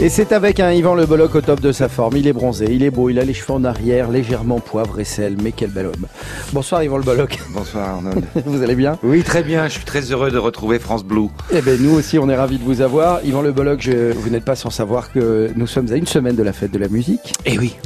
Et 0.00 0.08
c'est 0.08 0.32
avec 0.32 0.58
un 0.58 0.72
Yvan 0.72 0.94
Le 0.94 1.06
Bolloc 1.06 1.34
au 1.36 1.40
top 1.42 1.60
de 1.60 1.70
sa 1.70 1.88
forme. 1.88 2.16
Il 2.16 2.26
est 2.26 2.32
bronzé, 2.32 2.66
il 2.70 2.82
est 2.82 2.90
beau, 2.90 3.08
il 3.08 3.20
a 3.20 3.24
les 3.24 3.34
cheveux 3.34 3.52
en 3.52 3.62
arrière, 3.62 4.10
légèrement 4.10 4.58
poivre 4.58 4.98
et 4.98 5.04
sel, 5.04 5.36
mais 5.40 5.52
quel 5.52 5.70
bel 5.70 5.86
homme. 5.86 6.06
Bonsoir 6.52 6.82
Yvan 6.82 6.96
Le 6.96 7.04
Bolloc. 7.04 7.38
Bonsoir 7.54 7.88
Arnold. 7.88 8.24
Vous 8.46 8.62
allez 8.62 8.74
bien? 8.74 8.98
Oui, 9.04 9.22
très 9.22 9.44
bien. 9.44 9.68
Je 9.68 9.74
suis 9.74 9.84
très 9.84 10.00
heureux 10.10 10.30
de 10.32 10.38
retrouver 10.38 10.80
France 10.80 11.04
Blue. 11.04 11.28
Eh 11.52 11.60
bien, 11.60 11.76
nous 11.78 11.90
aussi, 11.94 12.18
on 12.18 12.28
est 12.28 12.34
ravis 12.34 12.58
de 12.58 12.64
vous 12.64 12.80
avoir. 12.80 13.24
Yvan 13.24 13.42
Le 13.42 13.52
Bolloc, 13.52 13.80
je- 13.80 14.12
vous 14.12 14.30
n'êtes 14.30 14.44
pas 14.44 14.56
sans 14.56 14.70
savoir 14.70 15.12
que 15.12 15.50
nous 15.54 15.68
sommes 15.68 15.92
à 15.92 15.96
une 15.96 16.06
semaine 16.06 16.34
de 16.36 16.42
la 16.42 16.52
fête 16.52 16.72
de 16.72 16.78
la 16.78 16.88
musique 16.88 17.34
Eh 17.46 17.56
oui. 17.58 17.76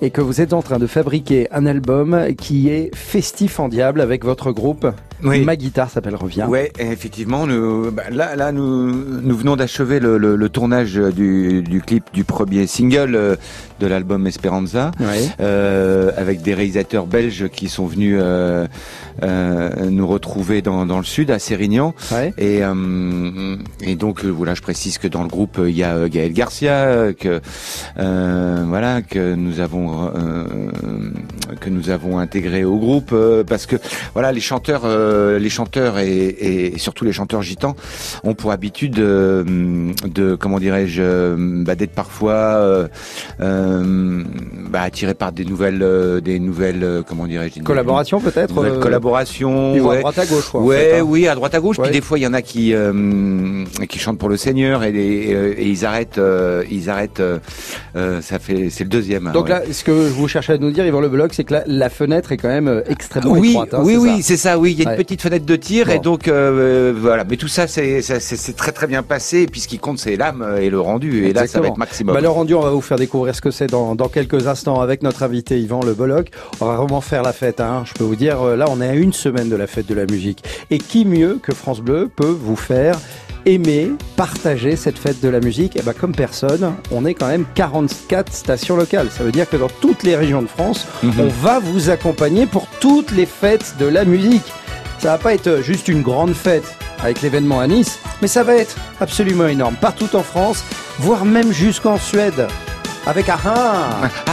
et 0.00 0.10
que 0.10 0.20
vous 0.20 0.40
êtes 0.40 0.52
en 0.52 0.62
train 0.62 0.78
de 0.78 0.86
fabriquer 0.86 1.48
un 1.50 1.66
album 1.66 2.34
qui 2.38 2.68
est 2.68 2.94
festif 2.94 3.58
en 3.58 3.68
diable 3.68 4.00
avec 4.00 4.24
votre 4.24 4.52
groupe. 4.52 4.86
Oui. 5.24 5.42
Ma 5.42 5.56
guitare 5.56 5.88
s'appelle 5.90 6.16
Revient. 6.16 6.44
Ouais, 6.48 6.70
effectivement, 6.78 7.46
nous, 7.46 7.90
bah, 7.90 8.02
là, 8.12 8.36
là, 8.36 8.52
nous, 8.52 8.92
nous 8.92 9.36
venons 9.36 9.56
d'achever 9.56 9.98
le, 9.98 10.18
le- 10.18 10.36
le 10.36 10.48
tournage 10.50 10.94
du, 10.96 11.53
du 11.62 11.80
clip 11.80 12.04
du 12.12 12.24
premier 12.24 12.66
single 12.66 13.14
euh, 13.14 13.36
de 13.80 13.86
l'album 13.86 14.26
Esperanza. 14.26 14.92
Euh, 15.40 16.12
avec 16.16 16.42
des 16.42 16.54
réalisateurs 16.54 17.06
belges 17.06 17.48
qui 17.48 17.68
sont 17.68 17.86
venus 17.86 18.16
euh, 18.20 18.66
nous 19.22 20.06
retrouver 20.06 20.62
dans, 20.62 20.86
dans 20.86 20.98
le 20.98 21.04
sud, 21.04 21.30
à 21.30 21.38
Sérignan. 21.38 21.94
Et, 22.38 22.60
et 23.82 23.96
donc 23.96 24.24
voilà, 24.24 24.54
je 24.54 24.62
précise 24.62 24.98
que 24.98 25.08
dans 25.08 25.22
le 25.22 25.28
groupe 25.28 25.60
il 25.66 25.76
y 25.76 25.82
a 25.82 26.08
Gaël 26.08 26.32
Garcia, 26.32 27.12
que 27.18 27.40
voilà 27.96 29.02
que 29.02 29.34
nous 29.34 29.60
avons 29.60 30.10
que 31.60 31.70
nous 31.70 31.90
avons 31.90 32.18
intégré 32.18 32.64
au 32.64 32.78
groupe 32.78 33.14
parce 33.46 33.66
que 33.66 33.76
voilà 34.12 34.32
les 34.32 34.40
chanteurs, 34.40 34.86
les 34.86 35.50
chanteurs 35.50 35.98
et, 35.98 36.26
et 36.74 36.78
surtout 36.78 37.04
les 37.04 37.12
chanteurs 37.12 37.42
gitans 37.42 37.74
ont 38.22 38.34
pour 38.34 38.52
habitude 38.52 38.94
de 38.94 40.36
comment 40.38 40.58
dirais-je 40.58 41.02
bah, 41.64 41.74
d'être 41.74 41.92
parfois 41.94 42.32
euh, 42.32 42.88
euh, 43.40 44.22
bah, 44.70 44.82
attirés 44.82 45.14
par 45.14 45.32
des 45.32 45.44
nouvelles 45.44 45.82
euh, 45.82 46.20
des 46.20 46.38
nouvelles 46.38 47.02
comment 47.06 47.26
dirais-je 47.26 47.54
des 47.54 47.60
Collaboration 47.60 48.20
peut-être 48.20 48.54
nouvelles 48.54 48.80
collaborations 48.80 49.74
vont 49.78 49.90
à 49.90 49.94
ouais. 49.94 49.98
droite 50.00 50.18
à 50.18 50.26
gauche, 50.26 50.48
quoi. 50.50 50.60
en 50.60 50.64
Ouais, 50.64 50.76
fait, 50.76 50.98
hein. 51.00 51.02
oui, 51.06 51.28
à 51.28 51.34
droite 51.34 51.54
à 51.54 51.60
gauche. 51.60 51.78
Ouais. 51.78 51.84
Puis 51.88 51.92
des 51.92 52.00
fois, 52.00 52.18
il 52.18 52.22
y 52.22 52.26
en 52.26 52.34
a 52.34 52.42
qui 52.42 52.74
qui 53.88 53.98
chantent 53.98 54.18
pour 54.18 54.28
le 54.28 54.36
Seigneur 54.36 54.82
et, 54.84 55.56
ils 55.70 55.84
arrêtent, 55.84 56.20
ils 56.70 56.90
arrêtent. 56.90 57.22
ça 57.94 58.38
fait, 58.38 58.70
c'est 58.70 58.84
le 58.84 58.90
deuxième. 58.90 59.30
Donc 59.32 59.44
ouais. 59.44 59.50
là, 59.50 59.62
ce 59.70 59.84
que 59.84 59.90
vous 59.90 60.28
cherchez 60.28 60.52
à 60.54 60.58
nous 60.58 60.70
dire, 60.70 60.86
Yvan 60.86 61.00
Le 61.00 61.08
Bolloc, 61.08 61.34
c'est 61.34 61.44
que 61.44 61.52
la, 61.54 61.64
la 61.66 61.90
fenêtre 61.90 62.32
est 62.32 62.36
quand 62.36 62.48
même 62.48 62.82
extrêmement 62.88 63.32
oui, 63.32 63.50
étroite. 63.50 63.74
hein, 63.74 63.80
oui, 63.82 63.96
oui, 63.96 64.22
c'est 64.22 64.36
ça. 64.36 64.58
Oui, 64.58 64.72
il 64.72 64.78
y 64.82 64.86
a 64.86 64.90
Ouais. 64.90 64.96
une 64.96 65.02
petite 65.02 65.22
fenêtre 65.22 65.46
de 65.46 65.56
tir 65.56 65.90
et 65.90 65.98
donc 65.98 66.28
voilà. 66.28 67.24
Mais 67.28 67.36
tout 67.36 67.48
ça, 67.48 67.66
c'est 67.66 68.02
très 68.56 68.72
très 68.72 68.86
bien 68.86 69.02
passé. 69.02 69.42
Et 69.42 69.46
puis 69.46 69.60
ce 69.60 69.68
qui 69.68 69.78
compte, 69.78 69.98
c'est 69.98 70.16
l'âme 70.16 70.44
et 70.60 70.70
le 70.70 70.80
rendu. 70.80 71.26
Et 71.26 71.32
là, 71.34 71.40
ça 71.46 71.60
va 71.60 71.66
Exactement. 71.68 71.72
être 71.72 71.78
maximum. 71.78 72.14
Bah, 72.14 72.20
le 72.20 72.28
rendu, 72.28 72.54
on 72.54 72.60
va 72.60 72.70
vous 72.70 72.80
faire 72.80 72.98
découvrir 72.98 73.34
ce 73.34 73.40
que 73.40 73.50
c'est 73.50 73.66
dans, 73.66 73.94
dans 73.94 74.08
quelques 74.08 74.46
instants 74.46 74.80
avec 74.80 75.02
notre 75.02 75.22
invité 75.22 75.60
Yvan 75.60 75.80
Le 75.84 75.94
Bolloc. 75.94 76.30
On 76.60 76.66
va 76.66 76.76
vraiment 76.76 77.00
faire 77.00 77.22
la 77.22 77.32
fête, 77.32 77.60
hein. 77.60 77.82
je 77.86 77.92
peux 77.94 78.04
vous 78.04 78.16
dire. 78.16 78.40
euh, 78.42 78.56
Là, 78.56 78.66
on 78.70 78.80
est 78.80 78.88
à 78.88 78.94
une 78.94 79.12
semaine 79.12 79.48
de 79.48 79.56
la 79.56 79.66
fête 79.66 79.86
de 79.86 79.94
la 79.94 80.06
musique. 80.06 80.42
Et 80.70 80.78
qui 80.78 81.04
mieux 81.04 81.38
que 81.42 81.52
France 81.52 81.80
Bleu 81.80 82.08
peut 82.14 82.26
vous 82.40 82.56
faire 82.56 82.96
aimer, 83.46 83.90
partager 84.16 84.74
cette 84.76 84.98
fête 84.98 85.20
de 85.20 85.28
la 85.28 85.40
musique? 85.40 85.76
Et 85.76 85.82
ben, 85.82 85.92
comme 85.92 86.14
personne, 86.14 86.72
on 86.90 87.04
est 87.04 87.14
quand 87.14 87.26
même 87.28 87.44
44 87.54 88.32
stations 88.32 88.76
locales. 88.76 89.08
Ça 89.10 89.22
veut 89.24 89.32
dire 89.32 89.48
que 89.48 89.56
dans 89.56 89.68
toutes 89.80 90.02
les 90.02 90.16
régions 90.16 90.42
de 90.42 90.46
France, 90.48 90.86
Mhm. 91.02 91.12
on 91.20 91.28
va 91.28 91.58
vous 91.58 91.90
accompagner 91.90 92.46
pour 92.46 92.66
toutes 92.80 93.10
les 93.12 93.26
fêtes 93.26 93.74
de 93.78 93.86
la 93.86 94.04
musique. 94.04 94.50
Ça 94.98 95.08
va 95.12 95.18
pas 95.18 95.34
être 95.34 95.60
juste 95.60 95.88
une 95.88 96.00
grande 96.02 96.32
fête 96.32 96.64
avec 97.04 97.20
l'événement 97.22 97.60
à 97.60 97.66
Nice, 97.66 97.98
mais 98.22 98.28
ça 98.28 98.42
va 98.42 98.54
être 98.56 98.74
absolument 99.00 99.46
énorme. 99.46 99.76
Partout 99.76 100.08
en 100.16 100.22
France, 100.22 100.64
voire 100.98 101.24
même 101.24 101.52
jusqu'en 101.52 101.98
Suède. 101.98 102.48
Avec 103.06 103.28
Aha, 103.28 104.00
Ah, 104.26 104.32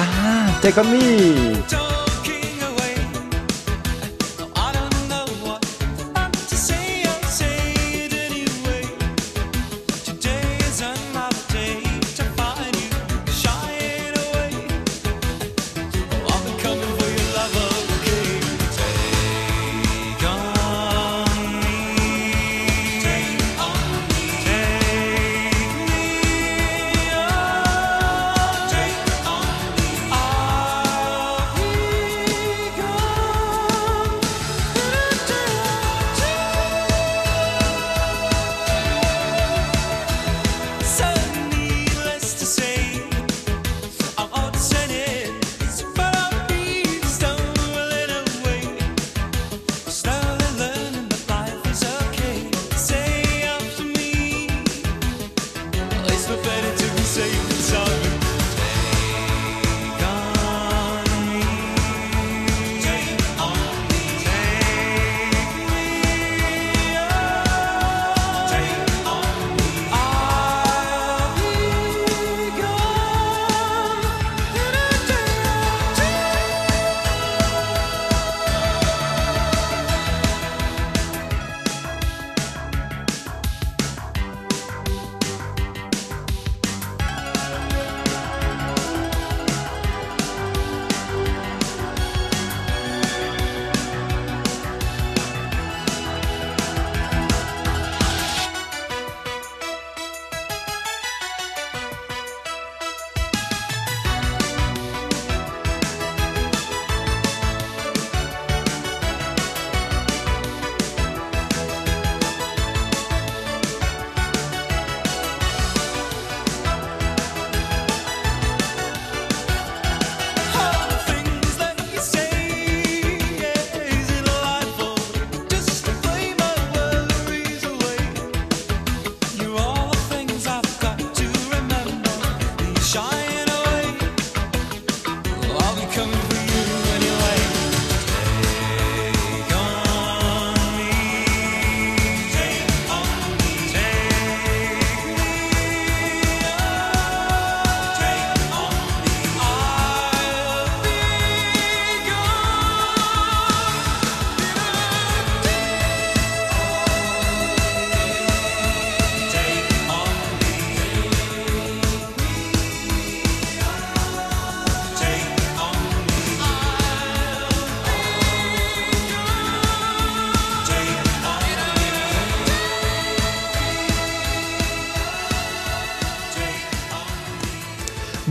Take 0.62 0.80
On 0.80 0.86
Me. 0.86 2.01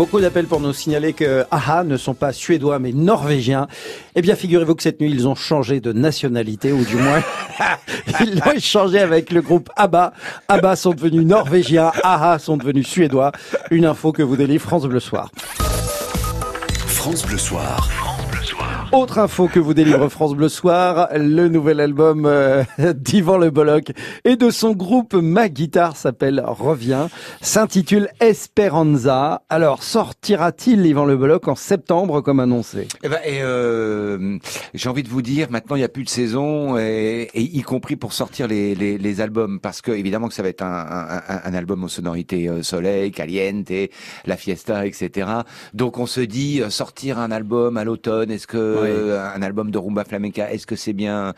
Beaucoup 0.01 0.23
d'appels 0.23 0.47
pour 0.47 0.61
nous 0.61 0.73
signaler 0.73 1.13
que 1.13 1.45
AHA 1.51 1.85
ne 1.85 1.99
sont 1.99 2.15
pas 2.15 2.33
suédois 2.33 2.79
mais 2.79 2.91
norvégiens. 2.91 3.69
Eh 4.15 4.23
bien, 4.23 4.35
figurez-vous 4.35 4.75
que 4.75 4.83
cette 4.83 4.99
nuit, 4.99 5.11
ils 5.11 5.29
ont 5.29 5.35
changé 5.35 5.81
de 5.81 5.93
nationalité, 5.93 6.73
ou 6.73 6.87
du 6.87 6.97
moins, 6.97 7.23
ils 8.23 8.37
l'ont 8.37 8.53
échangé 8.53 8.99
avec 8.99 9.31
le 9.31 9.43
groupe 9.43 9.69
ABBA. 9.77 10.15
ABBA 10.49 10.77
sont 10.77 10.93
devenus 10.93 11.27
norvégiens, 11.27 11.93
AHA 12.03 12.39
sont 12.39 12.57
devenus 12.57 12.89
suédois. 12.89 13.33
Une 13.71 13.85
info 13.85 14.11
que 14.11 14.23
vous 14.23 14.39
délivre 14.39 14.63
France 14.63 14.87
Bleu 14.87 15.01
Soir. 15.01 15.31
France 16.87 17.27
Bleu 17.27 17.37
Soir. 17.37 18.10
Autre 18.93 19.19
info 19.19 19.47
que 19.47 19.61
vous 19.61 19.73
délivre 19.73 20.09
France 20.09 20.35
Bleu 20.35 20.49
Soir, 20.49 21.09
le 21.15 21.47
nouvel 21.47 21.79
album 21.79 22.27
euh, 22.27 22.65
d'Yvan 22.95 23.39
Le 23.39 23.51
Bolloc 23.51 23.93
et 24.25 24.35
de 24.35 24.51
son 24.51 24.73
groupe 24.73 25.15
Ma 25.15 25.49
Guitare 25.49 25.97
s'appelle 25.97 26.43
Revient, 26.45 27.07
s'intitule 27.41 28.09
Esperanza. 28.19 29.43
Alors, 29.49 29.85
sortira-t-il 29.85 30.85
Yvan 30.85 31.05
Le 31.05 31.17
Bolloc 31.17 31.47
en 31.47 31.55
septembre 31.55 32.21
comme 32.21 32.41
annoncé? 32.41 32.89
Eh 33.05 33.09
ben, 33.09 33.21
euh, 33.29 34.39
j'ai 34.75 34.89
envie 34.89 35.05
de 35.05 35.09
vous 35.09 35.23
dire, 35.23 35.53
maintenant 35.53 35.77
il 35.77 35.81
n'y 35.81 35.85
a 35.85 35.89
plus 35.89 36.03
de 36.05 36.09
saison, 36.09 36.77
et, 36.77 37.29
et 37.33 37.43
y 37.43 37.63
compris 37.63 37.95
pour 37.95 38.13
sortir 38.13 38.49
les, 38.49 38.75
les, 38.75 38.99
les 38.99 39.21
albums, 39.21 39.61
parce 39.61 39.83
que 39.83 39.93
évidemment 39.93 40.27
que 40.27 40.35
ça 40.35 40.43
va 40.43 40.49
être 40.49 40.63
un, 40.63 41.21
un, 41.29 41.41
un 41.45 41.55
album 41.55 41.85
aux 41.85 41.89
sonorités 41.89 42.49
euh, 42.49 42.65
soleil, 42.65 43.13
caliente, 43.13 43.71
la 44.27 44.37
fiesta, 44.37 44.85
etc. 44.85 45.31
Donc 45.75 45.99
on 45.99 46.07
se 46.07 46.21
dit 46.21 46.61
euh, 46.61 46.71
sortir 46.71 47.21
un 47.21 47.31
album 47.31 47.77
à 47.77 47.85
l'automne, 47.85 48.33
est-ce 48.33 48.49
que 48.49 48.80
euh, 48.85 49.29
un 49.35 49.43
album 49.43 49.71
de 49.71 49.79
rumba 49.79 50.05
flamenca, 50.05 50.51
est-ce 50.53 50.67
que 50.67 50.77
c'est 50.77 50.93
bien 50.93 51.33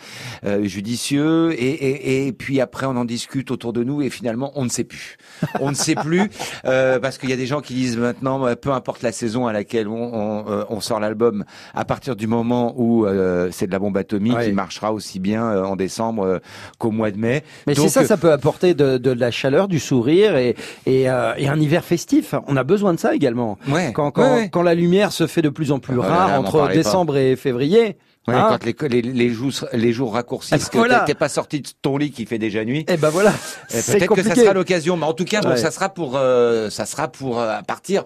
euh, 0.45 0.65
judicieux? 0.65 1.53
Et, 1.53 1.71
et, 1.71 2.27
et 2.27 2.33
puis 2.33 2.61
après 2.61 2.87
on 2.87 2.97
en 2.97 3.05
discute 3.05 3.51
autour 3.51 3.73
de 3.73 3.85
nous 3.85 4.03
et 4.03 4.11
finalement 4.11 4.53
on 4.55 4.65
ne 4.65 4.71
sait 4.71 4.85
plus, 4.85 5.17
on 5.61 5.71
ne 5.71 5.75
sait 5.77 5.95
plus 5.95 6.29
euh, 6.65 6.99
parce 6.99 7.19
qu'il 7.19 7.31
y 7.31 7.33
a 7.33 7.37
des 7.37 7.47
gens 7.47 7.61
qui 7.61 7.75
disent 7.75 7.97
maintenant 7.99 8.47
euh, 8.47 8.55
peu 8.55 8.71
importe 8.73 9.03
la 9.03 9.13
saison 9.13 9.47
à 9.47 9.53
laquelle 9.53 9.89
on, 9.89 10.45
on, 10.47 10.65
on 10.69 10.81
sort 10.81 11.01
l'album, 11.01 11.45
à 11.75 11.85
partir 11.85 12.17
du 12.17 12.27
moment 12.27 12.75
où 12.77 13.07
euh, 13.07 13.49
c'est 13.53 13.67
de 13.67 13.73
la 13.73 13.79
bombe 13.79 13.97
atomique, 13.97 14.37
il 14.47 14.55
marchera 14.55 14.93
aussi 14.93 15.19
bien 15.21 15.45
euh, 15.45 15.65
en 15.65 15.77
décembre 15.77 16.25
euh, 16.25 16.39
qu'au 16.79 16.91
mois 16.91 17.11
de 17.11 17.19
mai. 17.19 17.43
Mais 17.67 17.75
c'est 17.75 17.89
ça, 17.89 18.05
ça 18.05 18.17
peut 18.17 18.33
apporter 18.33 18.75
de, 18.75 18.99
de 18.99 19.11
la 19.11 19.31
chaleur, 19.31 19.69
du 19.69 19.79
sourire 19.79 20.37
et, 20.37 20.55
et, 20.87 21.09
euh, 21.11 21.35
et 21.37 21.49
un 21.49 21.59
hiver 21.61 21.85
festif. 21.85 22.35
On 22.47 22.57
a 22.57 22.65
besoin 22.65 22.95
de 22.95 22.99
ça 22.99 23.15
également. 23.15 23.59
Ouais, 23.69 23.93
Quand, 23.93 24.11
quand, 24.11 24.23
ouais, 24.23 24.41
ouais. 24.43 24.49
quand 24.49 24.63
la 24.63 24.75
lumière 24.75 25.13
se 25.13 25.27
fait 25.27 25.43
de 25.43 25.49
plus 25.49 25.73
en 25.73 25.79
plus 25.79 25.95
Ah 25.95 26.03
bah 26.03 26.09
rare 26.09 26.41
entre 26.41 26.59
parlez 26.59 26.75
pas. 26.83 26.89
Février. 27.37 27.97
Ouais, 28.29 28.35
hein, 28.35 28.57
quand 28.79 28.89
les, 28.89 29.03
les, 29.03 29.13
les, 29.13 29.31
jours, 29.31 29.51
les 29.73 29.93
jours 29.93 30.15
raccourcissent, 30.15 30.69
que 30.69 30.79
Voilà. 30.79 31.01
t'es- 31.01 31.15
pas 31.15 31.29
sorti 31.29 31.61
de 31.61 31.69
ton 31.83 31.97
lit 31.97 32.13
qui 32.13 32.25
fait 32.25 32.39
déjà 32.39 32.65
nuit. 32.65 32.85
eh 32.89 32.97
ben 32.97 33.09
voilà, 33.11 33.33
Eh, 33.71 33.83
Peut-être 33.83 34.15
que 34.15 34.23
ça 34.23 34.35
sera 34.37 34.53
l'occasion, 34.53 34.97
mais 34.97 35.07
en 35.07 35.13
tout 35.13 35.25
cas, 35.25 35.41
bon, 35.41 35.57
ça 35.57 35.71
sera 35.73 35.89
pour, 35.89 36.13
euh, 36.17 36.71
ça 36.71 36.87
sera 36.87 37.09
pour 37.09 37.41
euh, 37.41 37.59
à 37.59 37.63
partir. 37.65 38.05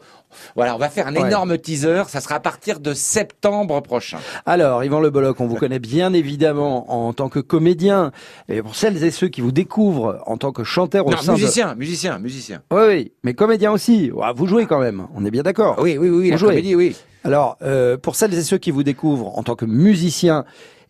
Voilà, 0.55 0.75
on 0.75 0.79
va 0.79 0.89
faire 0.91 1.07
un 1.07 1.15
Ouais. 1.15 1.27
énorme 1.29 1.57
teaser. 1.59 2.03
Ça 2.09 2.21
sera 2.21 2.35
à 2.37 2.41
partir 2.41 2.81
de 2.81 2.93
septembre 2.95 3.81
prochain. 3.83 4.19
Alors, 4.45 4.85
Yvan 4.85 5.01
Le 5.01 5.09
Bolloc, 5.11 5.41
on 5.41 5.47
vous 5.47 5.55
connaît 5.57 5.79
bien 5.79 6.13
évidemment 6.13 6.93
en 6.93 7.13
tant 7.13 7.29
que 7.29 7.39
comédien. 7.41 8.11
Et 8.49 8.61
pour 8.63 8.75
celles 8.75 9.03
et 9.05 9.11
ceux 9.11 9.29
qui 9.29 9.41
vous 9.41 9.53
découvrent 9.53 10.23
en 10.27 10.37
tant 10.37 10.53
que 10.53 10.65
chanteur 10.65 11.07
au 11.07 11.11
Non, 11.11 11.17
sein 11.19 11.33
musicien, 11.35 11.75
musicien, 11.75 12.19
musicien. 12.19 12.63
de... 12.71 12.77
Oui, 12.77 12.83
oui, 12.89 13.13
mais 13.23 13.35
comédien 13.35 13.71
aussi. 13.73 14.11
Vous 14.35 14.47
jouez 14.47 14.67
quand 14.67 14.81
même, 14.81 15.07
on 15.15 15.25
est 15.25 15.31
bien 15.31 15.43
d'accord. 15.43 15.77
Oui, 15.81 15.97
oui, 15.99 16.09
oui, 16.11 16.29
la 16.31 16.37
Vous 16.37 16.41
jouez. 16.41 16.49
comédie, 16.51 16.75
oui. 16.75 16.97
Alors, 17.25 17.57
euh, 17.63 17.97
pour 17.97 18.15
celles 18.15 18.35
et 18.35 18.43
ceux 18.43 18.59
qui 18.59 18.71
vous 18.71 18.85
découvrent 18.85 19.37
en 19.37 19.43
tant 19.43 19.57
que 19.57 19.65
musicien 19.65 20.06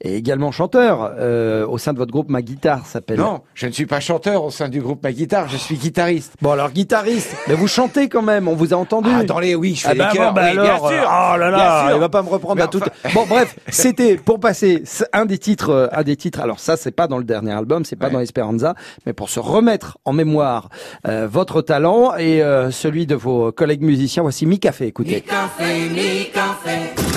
et 0.03 0.15
également 0.15 0.53
chanteur, 0.53 1.11
euh, 1.19 1.67
au 1.67 1.79
sein 1.79 1.95
de 1.95 1.99
votre 1.99 2.13
groupe, 2.13 2.29
ma 2.29 2.43
guitare 2.43 2.85
s'appelle... 2.85 3.19
Non, 3.19 3.41
je 3.55 3.67
ne 3.67 3.73
suis 3.73 3.87
pas 3.87 3.99
chanteur 3.99 4.45
au 4.45 4.51
sein 4.51 4.69
du 4.69 4.83
groupe 4.83 5.03
Ma 5.03 5.11
Guitare, 5.11 5.49
je 5.49 5.57
suis 5.57 5.77
guitariste. 5.77 6.35
Bon, 6.43 6.51
alors 6.51 6.71
guitariste, 6.71 7.35
mais 7.49 7.55
vous 7.55 7.67
chantez 7.67 8.11
quand 8.11 8.21
même, 8.21 8.47
on 8.47 8.55
vous 8.55 8.75
a 8.75 8.77
entendu. 8.77 9.09
Ah, 9.11 9.25
dans 9.25 9.39
les, 9.39 9.55
oui, 9.55 9.75
je 9.75 9.81
fais 9.81 9.89
Ah 9.89 9.93
les 9.95 9.99
bah 10.01 10.11
chœurs, 10.13 10.35
bon, 10.35 10.41
bah 10.41 10.49
oui, 10.53 10.59
alors, 10.59 10.65
bien 10.67 10.77
sûr. 11.01 11.09
oh 11.09 11.37
là 11.39 11.49
Bien 11.49 11.51
là, 11.51 11.85
sûr. 11.89 11.97
il 11.97 12.01
va 12.01 12.09
pas 12.11 12.23
me 12.23 12.29
reprendre 12.29 12.57
Mais 12.57 12.63
à 12.63 12.67
tout. 12.67 12.81
Bon, 13.15 13.25
bref, 13.27 13.57
c'était 13.71 14.17
pour 14.17 14.39
passer 14.39 14.83
un 15.15 15.25
des 15.25 15.39
titres, 15.39 15.71
euh, 15.71 15.87
un 15.93 16.03
des 16.03 16.17
titres. 16.17 16.41
Alors 16.41 16.61
ça, 16.61 16.77
c'est 16.77 16.91
pas 16.95 17.07
dans 17.07 17.17
le 17.17 17.25
dernier 17.25 17.53
album, 17.53 17.87
c'est 17.87 17.97
pas 17.97 18.09
Ouais. 18.09 18.13
dans 18.13 18.21
Esperanza, 18.21 18.75
mais 19.07 19.15
pour 19.15 19.31
se 19.31 19.41
remettre 19.41 19.97
en 20.05 20.13
mémoire 20.13 20.69
euh, 21.09 21.27
votre 21.27 21.63
talent 21.63 22.15
et 22.19 22.43
euh, 22.43 22.71
celui 22.71 23.07
de 23.07 23.15
vos 23.15 23.51
collègues 23.51 23.83
musiciens. 23.83 24.23
Voici 24.23 24.45
Mi 24.45 24.59
Café. 24.61 24.89
Écoutez. 24.89 25.23
café, 25.23 25.89
ni 25.89 26.31
café. 26.35 27.16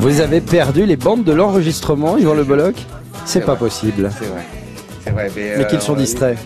Vous 0.00 0.20
avez 0.20 0.40
perdu 0.40 0.86
les 0.86 0.96
bandes 0.96 1.24
de 1.24 1.32
l'enregistrement, 1.32 2.16
Yvan 2.16 2.34
Le 2.34 2.44
Bolloc 2.44 2.74
C'est 3.24 3.40
pas 3.40 3.52
vrai. 3.54 3.58
possible. 3.68 4.10
C'est 4.18 4.26
vrai. 4.26 4.42
C'est 5.04 5.10
vrai, 5.10 5.30
mais, 5.36 5.54
Mais 5.58 5.64
euh, 5.64 5.68
qu'ils 5.68 5.80
sont 5.82 5.92
on- 5.92 5.96
distraits. 5.96 6.38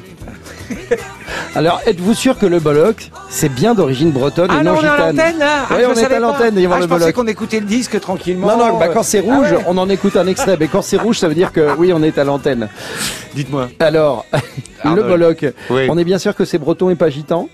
Alors, 1.55 1.81
êtes-vous 1.87 2.15
sûr 2.15 2.37
que 2.39 2.47
le 2.47 2.59
Bolloc, 2.59 3.11
c'est 3.31 3.49
bien 3.49 3.75
d'origine 3.75 4.11
bretonne 4.11 4.51
et 4.51 4.55
Ah 4.59 4.63
non 4.65 4.73
non, 4.73 4.79
on 4.81 4.83
est 4.85 4.89
à 4.89 4.97
gitane 4.97 5.17
l'antenne 5.17 5.39
là 5.39 5.67
Oui, 5.71 5.77
Ah, 5.77 5.81
je 5.81 5.87
on 5.87 5.95
est 5.95 6.05
à 6.05 6.09
pas. 6.09 6.19
l'antenne, 6.19 6.59
Yvan 6.59 6.73
ah, 6.75 6.77
Le 6.79 6.83
je 6.83 6.89
pensais 6.89 7.01
Bolloc. 7.01 7.15
qu'on 7.15 7.27
écoutait 7.29 7.61
le 7.61 7.67
disque 7.67 8.01
tranquillement. 8.01 8.47
Non, 8.49 8.59
non, 8.73 8.79
bah 8.79 8.89
quand 8.89 9.03
c'est 9.05 9.23
Ah 9.29 9.37
rouge, 9.37 9.53
ouais. 9.53 9.65
on 9.69 9.79
en 9.79 9.89
écoute 9.89 10.17
un 10.17 10.27
extrait. 10.27 10.57
Mais 10.59 10.67
quand 10.67 10.83
c'est 10.83 10.97
rouge, 10.97 11.19
ça 11.19 11.29
veut 11.29 11.35
dire 11.35 11.53
que 11.53 11.77
oui, 11.77 11.93
on 11.93 12.03
est 12.03 12.19
à 12.19 12.25
l'antenne. 12.25 12.69
Dites-moi. 13.35 13.69
Alors, 13.79 14.27
le. 14.85 15.03
Bolloc, 15.03 15.45
Oui. 15.71 15.87
on 15.91 15.97
est 15.99 16.05
bien 16.05 16.19
sûr 16.19 16.35
que 16.35 16.45
c'est 16.45 16.59
breton 16.59 16.91
et 16.91 16.97
pas 16.97 17.09
gitan 17.11 17.49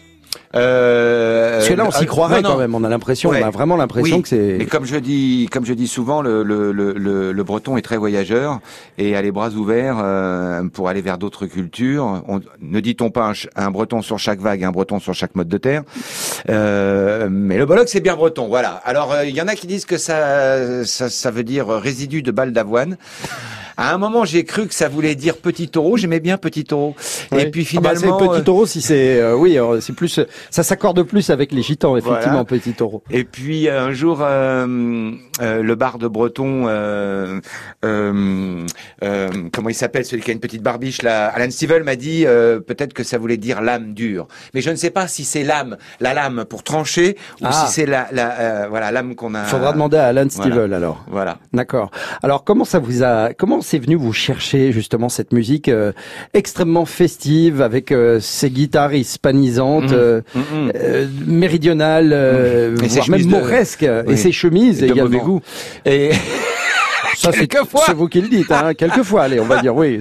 Euh, 0.56 1.56
Parce 1.58 1.68
que 1.68 1.74
là, 1.74 1.84
on 1.86 1.90
s'y 1.90 2.04
euh, 2.04 2.06
croirait 2.06 2.42
non, 2.42 2.48
non. 2.48 2.54
quand 2.54 2.60
même. 2.60 2.74
On 2.74 2.82
a 2.84 2.88
l'impression, 2.88 3.30
Ouais. 3.30 3.42
on 3.42 3.46
a 3.46 3.50
vraiment 3.50 3.76
l'impression 3.76 4.16
Oui, 4.16 4.22
que 4.22 4.28
c'est... 4.28 4.56
Mais 4.58 4.66
comme 4.66 4.84
je 4.84 4.96
dis, 4.96 5.48
comme 5.52 5.64
je 5.64 5.72
dis 5.74 5.86
souvent, 5.86 6.22
le, 6.22 6.42
le, 6.42 6.72
le, 6.72 6.92
le, 6.92 7.32
le 7.32 7.44
breton 7.44 7.76
est 7.76 7.82
très 7.82 7.96
voyageur 7.96 8.58
et 8.98 9.14
a 9.16 9.22
les 9.22 9.30
bras 9.30 9.50
ouverts 9.50 9.98
euh, 10.02 10.62
pour 10.72 10.88
aller 10.88 11.02
vers 11.02 11.18
d'autres 11.18 11.46
cultures. 11.46 12.22
On, 12.28 12.40
ne 12.60 12.80
dit-on 12.80 13.10
pas 13.10 13.32
un, 13.56 13.70
breton 13.70 14.02
sur 14.02 14.18
chaque 14.18 14.40
vague, 14.40 14.64
un 14.64 14.72
breton 14.72 14.98
sur 14.98 15.14
chaque 15.14 15.34
mode 15.36 15.48
de 15.48 15.58
terre 15.58 15.82
Euh, 16.48 17.28
Mais 17.30 17.56
le 17.58 17.66
bolloc, 17.66 17.88
c'est 17.88 18.00
bien 18.00 18.16
breton, 18.16 18.48
voilà. 18.48 18.80
Alors, 18.84 19.12
euh, 19.12 19.24
il 19.24 19.34
y 19.36 19.42
en 19.42 19.48
a 19.48 19.54
qui 19.54 19.66
disent 19.66 19.84
que 19.84 19.98
ça, 19.98 20.84
ça, 20.84 21.08
ça 21.10 21.30
veut 21.30 21.44
dire 21.44 21.68
résidu 21.68 22.22
de 22.22 22.30
balle 22.32 22.52
d'avoine. 22.52 22.96
À 23.76 23.94
un 23.94 23.98
moment, 23.98 24.24
j'ai 24.24 24.44
cru 24.44 24.66
que 24.66 24.74
ça 24.74 24.88
voulait 24.88 25.14
dire 25.14 25.36
petit 25.36 25.68
taureau. 25.68 25.96
J'aimais 25.96 26.20
bien 26.20 26.36
petit 26.38 26.64
taureau. 26.64 26.94
Et 27.36 27.50
puis 27.50 27.66
Ah 27.76 27.80
bah, 27.80 27.94
finalement, 27.94 28.18
c'est 28.18 28.24
euh, 28.24 28.28
petit 28.36 28.44
taureau 28.44 28.66
si 28.66 28.80
c'est 28.80 29.20
euh, 29.20 29.34
oui 29.36 29.58
euh, 29.58 29.80
c'est 29.80 29.92
plus 29.94 30.20
ça 30.50 30.62
s'accorde 30.62 31.02
plus 31.02 31.30
avec 31.30 31.52
les 31.52 31.62
gitans 31.62 31.96
effectivement 31.96 32.32
Voilà. 32.32 32.44
petit 32.44 32.72
taureau. 32.72 33.02
Et 33.10 33.24
puis 33.24 33.68
un 33.68 33.92
jour, 33.92 34.18
euh, 34.22 35.12
euh, 35.40 35.62
le 35.62 35.74
bar 35.74 35.98
de 35.98 36.08
Breton, 36.08 36.64
euh, 36.66 37.40
euh, 37.84 38.66
euh, 39.04 39.28
comment 39.52 39.68
il 39.68 39.74
s'appelle, 39.74 40.04
celui 40.04 40.22
qui 40.22 40.30
a 40.30 40.34
une 40.34 40.40
petite 40.40 40.62
barbiche 40.62 41.02
là, 41.02 41.26
Alan 41.28 41.50
Stivell 41.50 41.82
m'a 41.84 41.96
dit 41.96 42.24
euh, 42.26 42.60
peut-être 42.60 42.92
que 42.92 43.02
ça 43.04 43.18
voulait 43.18 43.36
dire 43.36 43.60
lame 43.60 43.94
dure, 43.94 44.28
mais 44.54 44.60
je 44.60 44.70
ne 44.70 44.76
sais 44.76 44.90
pas 44.90 45.06
si 45.08 45.24
c'est 45.24 45.44
lame, 45.44 45.76
la 46.00 46.14
lame 46.14 46.44
pour 46.48 46.62
trancher, 46.62 47.16
ou 47.40 47.44
Ah. 47.46 47.52
si 47.66 47.72
c'est 47.72 47.86
la, 47.86 48.08
la 48.12 48.40
euh, 48.40 48.66
voilà 48.68 48.90
lame 48.90 49.14
qu'on 49.14 49.34
a. 49.34 49.44
Faudra 49.44 49.72
demander 49.72 49.96
à 49.96 50.06
Alan 50.06 50.26
voilà. 50.30 50.50
Stivell 50.50 50.74
alors. 50.74 51.04
Voilà. 51.08 51.38
D'accord. 51.52 51.90
Alors 52.22 52.44
comment 52.44 52.64
ça 52.64 52.78
vous 52.78 53.02
a 53.02 53.32
comment 53.34 53.59
c'est 53.60 53.78
venu 53.78 53.94
vous 53.96 54.12
chercher 54.12 54.72
justement 54.72 55.08
cette 55.08 55.32
musique 55.32 55.68
euh, 55.68 55.92
extrêmement 56.34 56.84
festive 56.86 57.62
avec 57.62 57.92
euh, 57.92 58.20
ces 58.20 58.50
guitares 58.50 58.94
hispanisantes 58.94 59.90
Mhm. 59.92 59.98
euh, 59.98 60.20
Mhm. 60.34 60.72
euh, 60.74 61.06
méridionales 61.26 62.12
euh, 62.12 62.76
ses 62.88 62.96
voire 62.96 63.10
même 63.10 63.22
de- 63.22 63.26
mauresques 63.30 63.82
et 64.08 64.16
ses 64.16 64.32
chemises 64.32 64.82
Et 64.82 64.86
également. 64.86 65.04
mauvais 65.04 65.18
goût. 65.24 65.40
Et 65.86 66.10
Ça 67.20 67.32
c'est 67.32 67.48
c'est 67.86 67.92
vous 67.94 68.08
qui 68.08 68.20
le 68.20 68.28
dites 68.28 68.50
hein, 68.50 68.72
quelquefois 68.74 69.24
allez 69.24 69.40
on 69.40 69.44
va 69.44 69.60
dire 69.60 69.74
oui, 69.76 69.98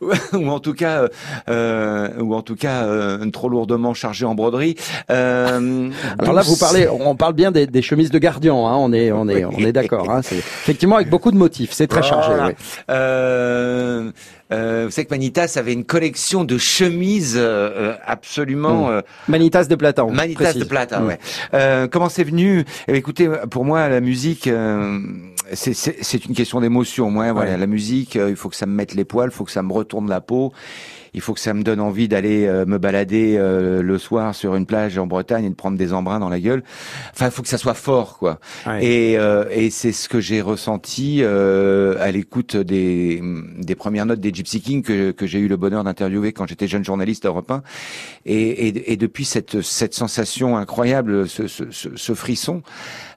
ou 0.32 0.48
en 0.48 0.60
tout 0.60 0.74
cas, 0.74 1.06
euh, 1.48 2.08
ou 2.20 2.34
en 2.34 2.42
tout 2.42 2.56
cas, 2.56 2.84
euh, 2.84 3.30
trop 3.30 3.48
lourdement 3.48 3.94
chargé 3.94 4.24
en 4.24 4.34
broderie. 4.34 4.76
Euh, 5.10 5.90
Alors 6.18 6.34
là, 6.34 6.42
vous 6.42 6.56
parlez, 6.56 6.88
on 6.88 7.16
parle 7.16 7.34
bien 7.34 7.50
des, 7.50 7.66
des 7.66 7.82
chemises 7.82 8.10
de 8.10 8.18
gardien, 8.18 8.54
hein, 8.54 8.76
on 8.76 8.92
est, 8.92 9.12
on 9.12 9.28
est, 9.28 9.44
on 9.44 9.58
est 9.58 9.72
d'accord. 9.72 10.10
Hein, 10.10 10.20
effectivement 10.20 10.96
avec 10.96 11.10
beaucoup 11.10 11.30
de 11.30 11.36
motifs, 11.36 11.72
c'est 11.72 11.86
très 11.86 12.02
chargé. 12.02 12.28
Voilà. 12.30 12.48
oui. 12.48 12.54
Euh, 12.90 14.10
euh, 14.52 14.84
vous 14.86 14.90
savez 14.90 15.06
que 15.06 15.14
Manitas 15.14 15.54
avait 15.56 15.72
une 15.72 15.84
collection 15.84 16.44
de 16.44 16.58
chemises 16.58 17.36
euh, 17.36 17.70
euh, 17.92 17.94
absolument 18.04 18.90
euh, 18.90 19.00
Manitas 19.28 19.64
de 19.64 19.74
Plata. 19.76 20.04
Manitas 20.04 20.44
précise. 20.44 20.62
de 20.62 20.66
Plata. 20.68 21.00
Mm. 21.00 21.06
Ouais. 21.06 21.18
Euh, 21.54 21.86
comment 21.88 22.08
c'est 22.08 22.24
venu? 22.24 22.64
Eh 22.88 22.92
bien, 22.92 22.98
Écoutez, 22.98 23.30
pour 23.50 23.64
moi, 23.64 23.88
la 23.88 24.00
musique, 24.00 24.46
euh, 24.48 24.98
c'est- 25.54 26.24
une 26.26 26.34
question 26.34 26.60
d'émotion. 26.60 27.10
Moi, 27.10 27.32
voilà, 27.32 27.56
la 27.56 27.66
musique, 27.66 28.16
euh, 28.16 28.30
il 28.30 28.36
faut 28.36 28.48
que 28.48 28.56
ça 28.56 28.66
me 28.66 28.72
mette 28.74 28.94
les 28.94 29.04
poils, 29.04 29.30
il 29.32 29.34
faut 29.34 29.44
que 29.44 29.50
ça 29.52 29.62
me 29.62 29.72
retourne 29.72 30.08
la 30.08 30.20
peau. 30.20 30.52
Il 31.14 31.20
faut 31.20 31.34
que 31.34 31.40
ça 31.40 31.54
me 31.54 31.62
donne 31.62 31.80
envie 31.80 32.08
d'aller 32.08 32.46
euh, 32.46 32.64
me 32.66 32.78
balader 32.78 33.36
euh, 33.38 33.82
le 33.82 33.98
soir 33.98 34.34
sur 34.34 34.54
une 34.56 34.66
plage 34.66 34.98
en 34.98 35.06
Bretagne 35.06 35.44
et 35.44 35.50
de 35.50 35.54
prendre 35.54 35.76
des 35.76 35.92
embruns 35.92 36.20
dans 36.20 36.28
la 36.28 36.40
gueule. 36.40 36.62
Enfin, 37.12 37.26
il 37.26 37.32
faut 37.32 37.42
que 37.42 37.48
ça 37.48 37.58
soit 37.58 37.74
fort, 37.74 38.18
quoi. 38.18 38.38
Ouais. 38.66 38.84
Et, 38.84 39.18
euh, 39.18 39.44
et 39.50 39.70
c'est 39.70 39.92
ce 39.92 40.08
que 40.08 40.20
j'ai 40.20 40.40
ressenti 40.40 41.22
à 41.22 42.10
l'écoute 42.10 42.56
des, 42.56 43.22
des 43.58 43.74
premières 43.74 44.06
notes 44.06 44.20
des 44.20 44.32
Gypsy 44.32 44.60
Kings 44.60 44.82
que, 44.82 45.10
que 45.10 45.26
j'ai 45.26 45.38
eu 45.38 45.48
le 45.48 45.56
bonheur 45.56 45.84
d'interviewer 45.84 46.32
quand 46.32 46.46
j'étais 46.46 46.68
jeune 46.68 46.84
journaliste 46.84 47.26
1. 47.26 47.62
Et, 48.26 48.68
et, 48.68 48.92
et 48.92 48.96
depuis 48.96 49.24
cette, 49.24 49.60
cette 49.62 49.94
sensation 49.94 50.56
incroyable, 50.56 51.28
ce, 51.28 51.46
ce, 51.46 51.64
ce, 51.70 52.14
frisson, 52.14 52.62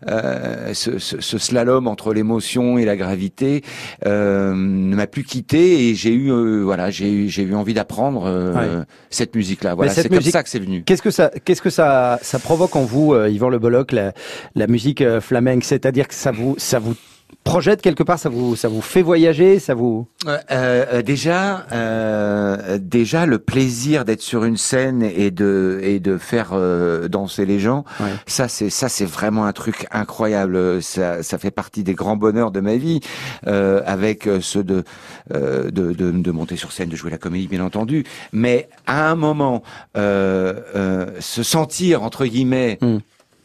euh, 0.07 0.73
ce, 0.73 0.97
ce, 0.99 1.21
ce 1.21 1.37
slalom 1.37 1.87
entre 1.87 2.13
l'émotion 2.13 2.77
et 2.77 2.85
la 2.85 2.95
gravité 2.95 3.63
euh, 4.05 4.53
ne 4.53 4.95
m'a 4.95 5.07
plus 5.07 5.23
quitté 5.23 5.89
et 5.89 5.95
j'ai 5.95 6.13
eu 6.13 6.31
euh, 6.31 6.61
voilà 6.63 6.89
j'ai 6.89 7.11
eu 7.11 7.29
j'ai 7.29 7.43
eu 7.43 7.55
envie 7.55 7.73
d'apprendre 7.83 8.23
euh, 8.25 8.83
cette 9.09 9.35
musique 9.35 9.63
là. 9.63 9.75
Voilà, 9.75 9.91
c'est 9.91 10.07
comme 10.07 10.21
ça 10.21 10.43
que 10.43 10.49
c'est 10.49 10.59
venu. 10.59 10.83
Qu'est-ce 10.83 11.01
que 11.01 11.11
ça, 11.11 11.31
qu'est-ce 11.43 11.61
que 11.61 11.69
ça, 11.69 12.17
ça 12.21 12.39
provoque 12.39 12.75
en 12.75 12.83
vous, 12.83 13.13
euh, 13.13 13.29
Yvan 13.29 13.49
Le 13.49 13.59
Bolloc, 13.59 13.91
la, 13.91 14.13
la 14.55 14.67
musique 14.67 15.01
euh, 15.01 15.19
flamenque? 15.19 15.65
C'est-à-dire 15.65 16.07
que 16.07 16.13
ça 16.13 16.31
vous, 16.31 16.55
ça 16.57 16.79
vous 16.79 16.95
projette 17.43 17.81
quelque 17.81 18.03
part, 18.03 18.19
ça 18.19 18.29
vous, 18.29 18.55
ça 18.55 18.67
vous 18.67 18.81
fait 18.81 19.01
voyager, 19.01 19.59
ça 19.59 19.73
vous. 19.73 20.07
Euh, 20.27 20.37
euh, 20.51 21.01
déjà, 21.01 21.65
euh, 21.71 22.77
déjà 22.81 23.25
le 23.25 23.39
plaisir 23.39 24.05
d'être 24.05 24.21
sur 24.21 24.43
une 24.43 24.57
scène 24.57 25.03
et 25.03 25.31
de 25.31 25.79
et 25.83 25.99
de 25.99 26.17
faire 26.17 26.49
euh, 26.53 27.07
danser 27.07 27.45
les 27.45 27.59
gens, 27.59 27.83
Ouais. 27.99 28.11
ça 28.27 28.47
c'est 28.47 28.69
ça 28.69 28.89
c'est 28.89 29.05
vraiment 29.05 29.45
un 29.45 29.53
truc 29.53 29.85
incroyable. 29.91 30.81
Ça 30.81 31.23
ça 31.23 31.37
fait 31.37 31.51
partie 31.51 31.83
des 31.83 31.93
grands 31.93 32.15
bonheurs 32.17 32.51
de 32.51 32.59
ma 32.59 32.75
vie, 32.75 32.99
euh, 33.47 33.81
avec 33.85 34.27
euh, 34.27 34.39
ceux 34.41 34.63
de, 34.63 34.83
euh, 35.33 35.69
de 35.71 35.93
de 35.93 36.11
de 36.11 36.31
monter 36.31 36.55
sur 36.55 36.71
scène, 36.71 36.89
de 36.89 36.95
jouer 36.95 37.11
la 37.11 37.17
comédie 37.17 37.47
bien 37.47 37.63
entendu. 37.63 38.03
Mais 38.31 38.69
à 38.87 39.09
un 39.09 39.15
moment, 39.15 39.63
euh, 39.97 40.53
euh, 40.75 41.05
se 41.19 41.43
sentir 41.43 42.03
entre 42.03 42.25
guillemets 42.25 42.77
Hmm. 42.81 42.97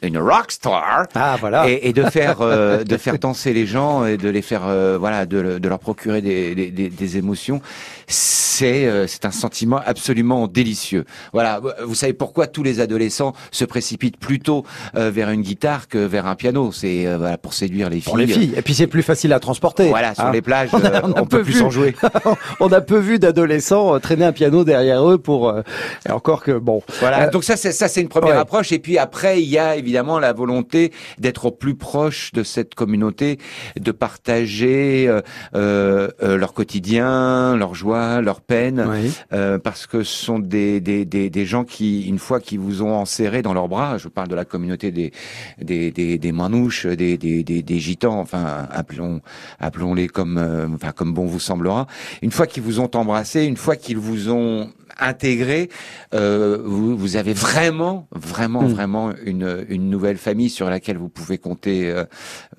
Une 0.03 0.19
rock 0.19 0.51
star, 0.53 1.07
Ah 1.15 1.37
voilà. 1.41 1.69
et, 1.69 1.89
et 1.89 1.93
de 1.93 2.03
faire 2.11 2.39
euh, 2.41 2.85
de 2.85 2.97
faire 2.97 3.19
danser 3.19 3.53
les 3.53 3.67
gens 3.67 4.05
et 4.05 4.17
de 4.17 4.29
les 4.29 4.43
faire 4.43 4.63
euh, 4.67 4.97
voilà 4.99 5.27
de, 5.27 5.59
de 5.59 5.69
leur 5.69 5.79
procurer 5.79 6.21
des, 6.23 6.55
des, 6.55 6.71
des- 6.71 6.89
des 6.91 7.17
émotions 7.17 7.61
c'est 8.09 8.87
euh, 8.87 9.07
c'est 9.07 9.25
un 9.25 9.31
sentiment 9.31 9.81
absolument 9.85 10.47
délicieux 10.49 11.05
voilà 11.33 11.61
vous 11.85 11.95
savez 11.95 12.13
pourquoi 12.15 12.47
tous 12.47 12.63
les 12.63 12.81
adolescents 12.81 13.35
se 13.51 13.65
précipitent 13.65 14.17
plutôt 14.19 14.65
euh, 14.97 15.11
vers 15.11 15.31
une 15.31 15.43
guitare 15.43 15.89
que 15.89 15.99
vers 15.99 16.27
un 16.27 16.35
piano 16.35 16.73
c'est 16.73 17.07
euh, 17.07 17.19
voilà 17.19 17.39
pour 17.39 17.53
séduire 17.55 17.91
les 17.91 17.97
filles 18.01 18.05
Pour 18.05 18.17
les 18.17 18.27
filles. 18.27 18.55
Et 18.57 18.63
puis 18.63 18.75
c'est 18.75 18.87
plus 18.87 19.03
facile 19.03 19.33
à 19.33 19.41
transporter. 19.41 19.89
voilà 19.89 20.15
sur 20.15 20.25
hein. 20.25 20.33
les 20.33 20.43
plages 20.43 20.71
On 20.73 20.79
a- 20.85 20.87
euh, 20.87 21.01
on 21.05 21.13
a 21.13 21.21
on, 21.21 21.27
peut 21.27 21.39
peu 21.39 21.45
plus 21.45 21.63
en 21.63 21.71
jouer 21.71 21.95
on 22.61 22.69
a 22.73 22.81
peu 22.81 22.99
vu 22.99 23.19
d'adolescents 23.19 23.95
euh, 23.95 23.99
traîner 23.99 24.25
un 24.25 24.33
piano 24.33 24.65
derrière 24.65 25.09
eux 25.09 25.19
pour. 25.19 25.49
euh, 25.51 25.63
et 26.09 26.11
encore 26.13 26.43
que 26.43 26.53
bon. 26.53 26.83
Voilà, 27.01 27.29
donc 27.29 27.45
ça 27.45 27.57
c'est 27.57 27.73
ça 27.73 27.89
c'est 27.89 28.01
une 28.01 28.09
première 28.09 28.35
ouais. 28.35 28.41
approche 28.41 28.73
et 28.73 28.79
puis 28.79 28.99
après 28.99 29.43
il 29.43 29.49
y 29.49 29.59
a 29.59 29.77
évidemment 29.77 30.19
la 30.19 30.33
volonté 30.33 30.93
d'être 31.19 31.47
au 31.47 31.51
plus 31.51 31.75
proche 31.75 32.33
de 32.33 32.43
cette 32.43 32.75
communauté, 32.75 33.39
de 33.79 33.93
partager 33.93 35.07
euh, 35.09 35.21
euh, 35.55 36.09
euh, 36.23 36.37
leur 36.37 36.53
quotidien, 36.55 37.57
leur 37.57 37.75
joie, 37.75 37.98
leur 38.23 38.41
peine, 38.41 38.85
oui. 38.89 39.13
euh, 39.33 39.59
parce 39.59 39.87
que 39.87 40.03
ce 40.03 40.25
sont 40.25 40.39
des, 40.39 40.81
des, 40.81 41.05
des, 41.05 41.31
des 41.31 41.47
gens 41.47 41.65
qui 41.65 42.09
une 42.09 42.19
fois 42.19 42.41
qu'ils 42.41 42.61
vous 42.61 42.83
ont 42.83 42.95
enserré 42.95 43.43
dans 43.43 43.55
leurs 43.55 43.69
bras, 43.69 43.99
je 43.99 44.09
parle 44.09 44.29
de 44.29 44.35
la 44.35 44.45
communauté 44.45 44.91
des 44.91 45.13
des, 45.61 45.91
des, 45.91 46.19
des 46.19 46.33
manouches, 46.33 46.87
des, 46.87 47.19
des, 47.19 47.43
des, 47.45 47.63
des 47.63 47.79
gitans, 47.79 48.19
enfin 48.21 48.67
appelons 48.71 49.21
appelons-les 49.59 50.09
comme 50.09 50.39
euh, 50.39 50.67
enfin 50.75 50.93
comme 50.93 51.13
bon 51.15 51.27
vous 51.27 51.41
semblera. 51.41 51.87
Une 52.23 52.31
fois 52.31 52.47
qu'ils 52.47 52.63
vous 52.63 52.81
ont 52.81 52.91
embrassé, 52.95 53.45
une 53.45 53.57
fois 53.57 53.77
qu'ils 53.77 53.99
vous 53.99 54.31
ont 54.31 54.71
intégré, 54.99 55.69
euh, 56.15 56.59
vous, 56.65 56.97
vous 56.97 57.17
avez 57.17 57.33
vraiment, 57.33 58.07
vraiment, 58.13 58.63
Mm. 58.63 58.69
vraiment 58.73 59.11
une, 59.25 59.65
une 59.69 59.91
nouvelle 59.91 60.17
famille 60.17 60.51
sur 60.51 60.69
laquelle 60.71 60.97
vous 60.99 61.09
pouvez 61.09 61.39
compter. 61.39 61.91
euh, 61.91 62.05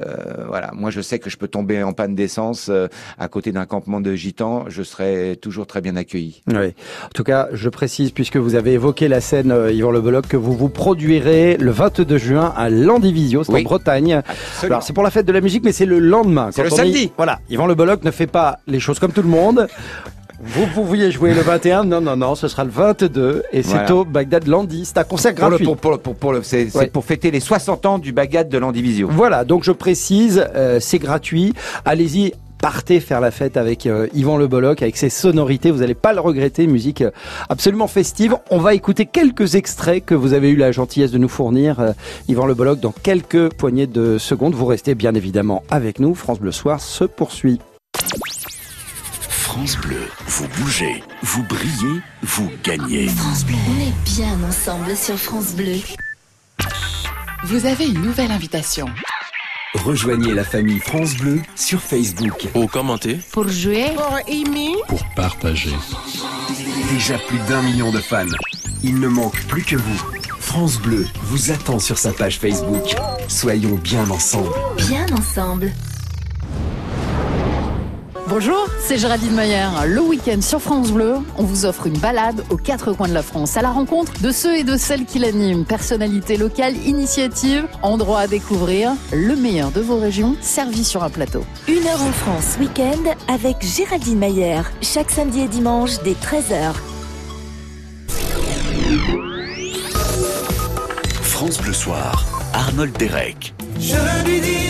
euh, 0.01 0.45
voilà, 0.47 0.71
moi 0.73 0.91
je 0.91 1.01
sais 1.01 1.19
que 1.19 1.29
je 1.29 1.37
peux 1.37 1.47
tomber 1.47 1.83
en 1.83 1.93
panne 1.93 2.15
d'essence 2.15 2.67
euh, 2.69 2.87
à 3.17 3.27
côté 3.27 3.51
d'un 3.51 3.65
campement 3.65 3.99
de 4.01 4.13
gitans, 4.15 4.65
je 4.69 4.83
serai 4.83 5.37
toujours 5.41 5.67
très 5.67 5.81
bien 5.81 5.95
accueilli. 5.95 6.41
Oui. 6.47 6.73
En 7.05 7.09
tout 7.13 7.23
cas, 7.23 7.47
je 7.53 7.69
précise, 7.69 8.11
puisque 8.11 8.37
vous 8.37 8.55
avez 8.55 8.73
évoqué 8.73 9.07
la 9.07 9.21
scène, 9.21 9.51
euh, 9.51 9.71
Yvan 9.71 9.91
Le 9.91 10.01
Bolloc, 10.01 10.27
que 10.27 10.37
vous 10.37 10.55
vous 10.55 10.69
produirez 10.69 11.57
le 11.57 11.71
22 11.71 12.17
juin 12.17 12.53
à 12.55 12.69
Landivisio, 12.69 13.43
c'est 13.43 13.51
Oui. 13.53 13.61
en 13.61 13.63
Bretagne. 13.63 14.13
Absolument. 14.27 14.75
Alors, 14.75 14.83
c'est 14.83 14.93
pour 14.93 15.03
la 15.03 15.11
fête 15.11 15.25
de 15.25 15.31
la 15.31 15.41
musique, 15.41 15.63
mais 15.63 15.71
c'est 15.71 15.85
le 15.85 15.99
lendemain. 15.99 16.49
C'est 16.51 16.63
le 16.63 16.69
samedi. 16.69 17.11
voilà. 17.17 17.39
Yvan 17.49 17.65
Le 17.67 17.75
Bolloc 17.75 18.03
ne 18.03 18.11
fait 18.11 18.27
pas 18.27 18.59
les 18.67 18.79
choses 18.79 18.99
comme 18.99 19.11
tout 19.11 19.21
le 19.21 19.27
monde. 19.29 19.67
Vous 20.43 20.67
pouviez 20.67 21.11
jouer 21.11 21.33
le 21.33 21.41
21, 21.41 21.83
non, 21.83 21.99
non, 22.01 22.15
non, 22.15 22.35
ce 22.35 22.47
sera 22.47 22.63
le 22.63 22.69
22, 22.69 23.43
et 23.51 23.61
c'est 23.61 23.71
Voilà. 23.73 23.95
au 23.95 24.05
Bagdad 24.05 24.47
Landi, 24.47 24.85
c'est 24.85 24.97
un 24.97 25.03
concert 25.03 25.35
Pour 25.35 25.45
le, 25.45 25.49
gratuit. 25.51 25.65
pour, 25.65 25.77
pour, 25.77 25.99
pour, 25.99 26.15
pour 26.15 26.33
le, 26.33 26.43
c'est, 26.43 26.75
Ouais. 26.75 26.87
pour 26.87 27.03
fêter 27.03 27.29
les 27.31 27.39
60 27.41 27.85
ans 27.85 27.99
du 27.99 28.11
Bagad 28.13 28.47
de 28.49 28.57
l'Andivisio. 28.57 29.09
Voilà, 29.11 29.43
donc 29.43 29.63
je 29.63 29.71
précise, 29.71 30.45
euh, 30.55 30.79
c'est 30.79 30.99
gratuit. 30.99 31.53
Allez-y. 31.85 32.33
Partez 32.61 32.99
faire 32.99 33.21
la 33.21 33.31
fête 33.31 33.55
avec 33.55 33.85
euh, 33.85 34.07
Yvan 34.13 34.35
Le 34.35 34.47
Bolloc, 34.47 34.81
avec 34.81 34.97
ses 34.97 35.09
sonorités, 35.09 35.71
vous 35.71 35.79
n'allez 35.79 35.93
pas 35.93 36.11
le 36.11 36.19
regretter, 36.19 36.67
musique 36.67 37.01
euh, 37.01 37.11
absolument 37.47 37.87
festive. 37.87 38.35
On 38.49 38.57
va 38.57 38.73
écouter 38.73 39.05
quelques 39.05 39.55
extraits 39.55 40.03
que 40.03 40.13
vous 40.13 40.33
avez 40.33 40.49
eu 40.49 40.57
la 40.57 40.73
gentillesse 40.73 41.11
de 41.11 41.17
nous 41.17 41.29
fournir, 41.29 41.79
euh, 41.79 41.93
Yvan 42.27 42.45
Le 42.47 42.55
Bolloc, 42.55 42.81
dans 42.81 42.91
quelques 42.91 43.47
poignées 43.53 43.87
de 43.87 44.17
secondes. 44.17 44.55
Vous 44.55 44.65
restez 44.65 44.93
bien 44.93 45.13
évidemment 45.15 45.63
avec 45.69 45.99
nous, 46.01 46.13
France 46.15 46.41
Bleu 46.41 46.51
Soir 46.51 46.81
se 46.81 47.05
poursuit. 47.05 47.59
France 49.59 49.77
Bleu, 49.79 50.07
vous 50.25 50.47
bougez, 50.57 51.03
vous 51.21 51.43
brillez, 51.43 51.99
vous 52.23 52.49
gagnez. 52.63 53.09
France 53.09 53.43
Bleu. 53.43 53.57
On 53.67 53.81
est 53.81 54.15
bien 54.15 54.41
ensemble 54.47 54.95
sur 54.95 55.17
France 55.17 55.51
Bleu. 55.53 55.79
Vous 57.43 57.65
avez 57.65 57.87
une 57.87 58.01
nouvelle 58.01 58.31
invitation. 58.31 58.85
Rejoignez 59.73 60.33
la 60.33 60.45
famille 60.45 60.79
France 60.79 61.17
Bleu 61.17 61.41
sur 61.57 61.81
Facebook. 61.81 62.47
Au 62.53 62.67
commenter, 62.67 63.19
Pour 63.33 63.49
jouer, 63.49 63.87
pour 64.87 65.03
partager. 65.13 65.75
Déjà 66.93 67.17
plus 67.17 67.39
d'un 67.49 67.61
million 67.61 67.91
de 67.91 67.99
fans. 67.99 68.27
Il 68.81 69.01
ne 69.01 69.09
manque 69.09 69.41
plus 69.47 69.63
que 69.63 69.75
vous. 69.75 70.01
France 70.39 70.79
Bleu 70.79 71.05
vous 71.23 71.51
attend 71.51 71.79
sur 71.79 71.97
sa 71.97 72.13
page 72.13 72.39
Facebook. 72.39 72.95
Soyons 73.27 73.75
bien 73.75 74.09
ensemble. 74.09 74.53
bien 74.77 75.05
ensemble. 75.11 75.73
Bonjour, 78.29 78.67
c'est 78.79 78.99
Géraldine 78.99 79.33
Mayer. 79.33 79.69
Le 79.87 80.01
week-end 80.01 80.39
sur 80.39 80.61
France 80.61 80.91
Bleu, 80.91 81.15
on 81.39 81.43
vous 81.43 81.65
offre 81.65 81.87
une 81.87 81.97
balade 81.97 82.43
aux 82.51 82.57
quatre 82.57 82.93
coins 82.93 83.07
de 83.07 83.13
la 83.13 83.23
France 83.23 83.57
à 83.57 83.63
la 83.63 83.71
rencontre 83.71 84.21
de 84.21 84.31
ceux 84.31 84.55
et 84.55 84.63
de 84.63 84.77
celles 84.77 85.05
qui 85.05 85.17
l'animent. 85.17 85.65
Personnalités 85.65 86.37
locales, 86.37 86.77
initiatives, 86.85 87.65
endroits 87.81 88.19
à 88.19 88.27
découvrir, 88.27 88.91
le 89.11 89.35
meilleur 89.35 89.71
de 89.71 89.81
vos 89.81 89.97
régions 89.97 90.35
servi 90.41 90.83
sur 90.83 91.03
un 91.03 91.09
plateau. 91.09 91.43
Une 91.67 91.87
heure 91.87 92.03
en 92.03 92.11
France, 92.11 92.55
week-end, 92.59 93.15
avec 93.27 93.63
Géraldine 93.63 94.19
Mayer. 94.19 94.61
Chaque 94.83 95.09
samedi 95.09 95.41
et 95.41 95.47
dimanche, 95.47 95.97
dès 96.03 96.13
13h. 96.13 96.75
France 101.23 101.57
Bleu 101.57 101.73
Soir, 101.73 102.27
Arnold 102.53 102.95
Derek. 102.95 103.55
Je 103.79 103.95
lui 104.23 104.68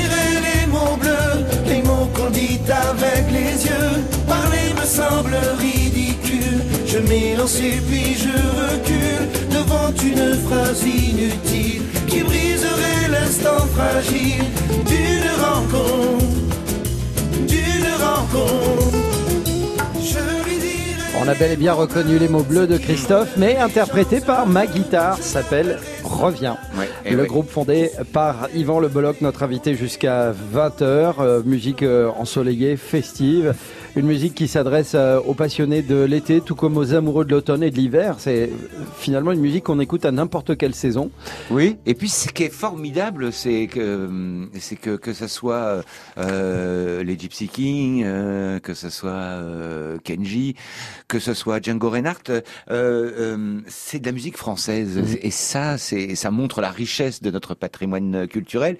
avec 2.71 3.31
les 3.31 3.65
yeux. 3.65 4.03
Parler 4.27 4.73
me 4.79 4.85
semble 4.85 5.35
ridicule. 5.57 6.61
Je 6.85 6.99
m'élance 6.99 7.59
et 7.59 7.79
puis 7.87 8.15
je 8.15 8.35
recule 8.63 9.27
devant 9.51 9.91
une 10.03 10.35
phrase 10.45 10.83
inutile 10.83 11.81
qui 12.07 12.21
briserait 12.21 13.07
l'instant 13.11 13.65
fragile 13.75 14.43
d'une 14.85 15.31
rencontre. 15.43 16.25
D'une 17.47 17.93
rencontre. 18.03 18.97
Je 20.01 20.19
lui. 20.45 20.59
On 21.21 21.27
a 21.27 21.33
bel 21.33 21.51
et 21.51 21.57
bien 21.57 21.73
reconnu 21.73 22.17
les 22.17 22.27
mots 22.27 22.43
bleus 22.43 22.67
de 22.67 22.77
Christophe, 22.77 23.29
mais 23.37 23.57
interprété 23.57 24.21
par 24.21 24.47
ma 24.47 24.65
guitare, 24.65 25.17
s'appelle 25.21 25.79
Reviens. 26.19 26.57
Ouais, 26.77 26.89
et 27.05 27.11
le 27.11 27.21
ouais. 27.21 27.27
groupe 27.27 27.49
fondé 27.49 27.91
par 28.13 28.49
Yvan 28.53 28.79
Le 28.79 28.87
Bolloc, 28.89 29.21
notre 29.21 29.43
invité 29.43 29.75
jusqu'à 29.75 30.33
20h, 30.53 31.43
musique 31.43 31.83
euh, 31.83 32.09
ensoleillée, 32.17 32.75
festive, 32.77 33.53
une 33.99 34.07
musique 34.07 34.33
qui 34.33 34.47
s'adresse 34.47 34.93
euh, 34.95 35.19
aux 35.19 35.33
passionnés 35.33 35.81
de 35.81 36.01
l'été, 36.03 36.39
tout 36.39 36.55
comme 36.55 36.77
aux 36.77 36.93
amoureux 36.93 37.25
de 37.25 37.31
l'automne 37.31 37.63
et 37.63 37.69
de 37.69 37.75
l'hiver. 37.75 38.15
C'est 38.17 38.43
euh, 38.43 38.47
finalement 38.97 39.33
une 39.33 39.41
musique 39.41 39.65
qu'on 39.65 39.79
écoute 39.81 40.05
à 40.05 40.11
n'importe 40.11 40.57
quelle 40.57 40.73
saison. 40.73 41.11
Oui, 41.51 41.77
et 41.85 41.93
puis 41.93 42.07
ce 42.07 42.29
qui 42.29 42.43
est 42.43 42.53
formidable, 42.53 43.33
c'est 43.33 43.67
que 43.67 44.05
hum, 44.05 44.49
c'est 44.57 44.77
que 44.77 44.95
que 44.95 45.11
ça 45.11 45.27
soit 45.27 45.83
euh, 46.17 47.03
les 47.03 47.19
Gypsy 47.19 47.49
Kings, 47.49 48.03
euh, 48.05 48.59
que 48.59 48.73
ce 48.73 48.89
soit 48.89 49.09
euh, 49.09 49.97
Kenji, 50.03 50.55
que 51.09 51.19
ce 51.19 51.33
soit 51.33 51.61
Django 51.61 51.89
Reinhardt, 51.89 52.29
euh, 52.29 52.41
euh, 52.69 53.59
c'est 53.67 53.99
de 53.99 54.05
la 54.05 54.13
musique 54.13 54.37
française, 54.37 54.97
et 55.21 55.31
ça, 55.31 55.77
c'est 55.77 56.15
ça 56.15 56.31
montre 56.31 56.61
la 56.61 56.71
richesse 56.71 57.21
de 57.21 57.31
notre 57.31 57.53
patrimoine 57.53 58.27
culturel. 58.27 58.77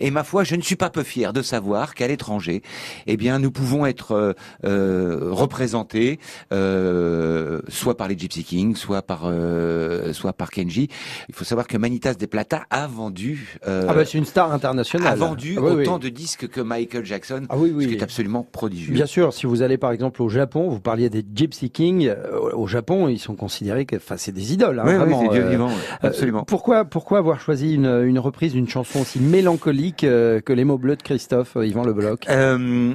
Et 0.00 0.10
ma 0.10 0.24
foi, 0.24 0.44
je 0.44 0.56
ne 0.56 0.62
suis 0.62 0.76
pas 0.76 0.88
peu 0.88 1.02
fier 1.02 1.34
de 1.34 1.42
savoir 1.42 1.94
qu'à 1.94 2.08
l'étranger, 2.08 2.62
eh 3.06 3.18
bien, 3.18 3.38
nous 3.38 3.50
pouvons 3.50 3.84
être 3.84 4.12
euh, 4.12 4.32
euh, 4.61 4.61
représenté 4.64 6.18
euh, 6.52 7.60
soit 7.68 7.96
par 7.96 8.08
les 8.08 8.16
Gypsy 8.18 8.44
Kings, 8.44 8.76
soit 8.76 9.02
par 9.02 9.22
euh, 9.24 10.12
soit 10.12 10.32
par 10.32 10.50
Kenji. 10.50 10.88
Il 11.28 11.34
faut 11.34 11.44
savoir 11.44 11.66
que 11.66 11.76
Manitas 11.76 12.14
de 12.14 12.26
Plata 12.26 12.62
a 12.70 12.86
vendu 12.86 13.58
euh, 13.66 13.86
Ah 13.88 13.94
bah 13.94 14.04
c'est 14.04 14.18
une 14.18 14.24
star 14.24 14.52
internationale. 14.52 15.12
a 15.12 15.14
vendu 15.14 15.54
Ah 15.58 15.62
oui, 15.62 15.70
oui. 15.76 15.82
autant 15.82 15.98
de 15.98 16.08
disques 16.08 16.48
que 16.48 16.60
Michael 16.60 17.04
Jackson, 17.04 17.42
Ah 17.48 17.56
oui, 17.56 17.72
oui. 17.74 17.84
ce 17.84 17.88
qui 17.88 17.94
est 17.94 18.02
absolument 18.02 18.46
prodigieux. 18.50 18.94
Bien 18.94 19.06
sûr, 19.06 19.32
si 19.32 19.46
vous 19.46 19.62
allez 19.62 19.78
par 19.78 19.92
exemple 19.92 20.22
au 20.22 20.28
Japon, 20.28 20.68
vous 20.68 20.80
parliez 20.80 21.10
des 21.10 21.24
Gypsy 21.34 21.70
Kings. 21.70 22.08
euh, 22.08 22.50
Au 22.52 22.66
Japon, 22.66 23.08
ils 23.08 23.18
sont 23.18 23.34
considérés 23.34 23.86
que, 23.86 23.96
enfin, 23.96 24.16
c'est 24.16 24.32
des 24.32 24.52
idoles, 24.52 24.78
hein, 24.78 24.84
Oui, 24.86 24.92
oui, 24.92 24.98
vraiment. 24.98 25.22
c'est 25.22 25.28
Dieu 25.30 25.44
euh, 25.44 25.50
vivant, 25.50 25.70
euh, 25.70 26.08
absolument. 26.08 26.44
pourquoi, 26.44 26.84
pourquoi 26.84 27.18
avoir 27.18 27.40
choisi 27.40 27.74
une, 27.74 27.86
une 28.04 28.18
reprise 28.18 28.52
d'une 28.52 28.68
chanson 28.68 29.00
aussi 29.00 29.20
mélancolique 29.20 30.04
euh, 30.04 30.40
que 30.40 30.52
les 30.52 30.64
mots 30.64 30.78
bleus 30.78 30.96
de 30.96 31.02
Christophe 31.02 31.56
euh, 31.56 31.66
Yvan 31.66 31.84
Le 31.84 31.92
Bolloc 31.92 32.26
Euh, 32.28 32.94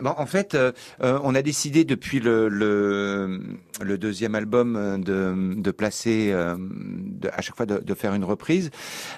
bon, 0.00 0.14
en 0.16 0.26
fait, 0.26 0.54
euh, 0.54 0.72
euh, 1.02 1.18
on 1.22 1.34
a 1.34 1.42
décidé 1.42 1.84
depuis 1.84 2.20
le, 2.20 2.48
le, 2.48 3.40
le 3.82 3.98
deuxième 3.98 4.34
album 4.34 4.76
euh, 4.76 4.98
de, 4.98 5.60
de 5.60 5.70
placer 5.70 6.30
euh, 6.32 6.56
de- 6.58 7.28
à 7.32 7.40
chaque 7.40 7.56
fois 7.56 7.66
de, 7.66 7.78
de 7.78 7.94
faire 7.94 8.14
une 8.14 8.24
reprise. 8.24 8.70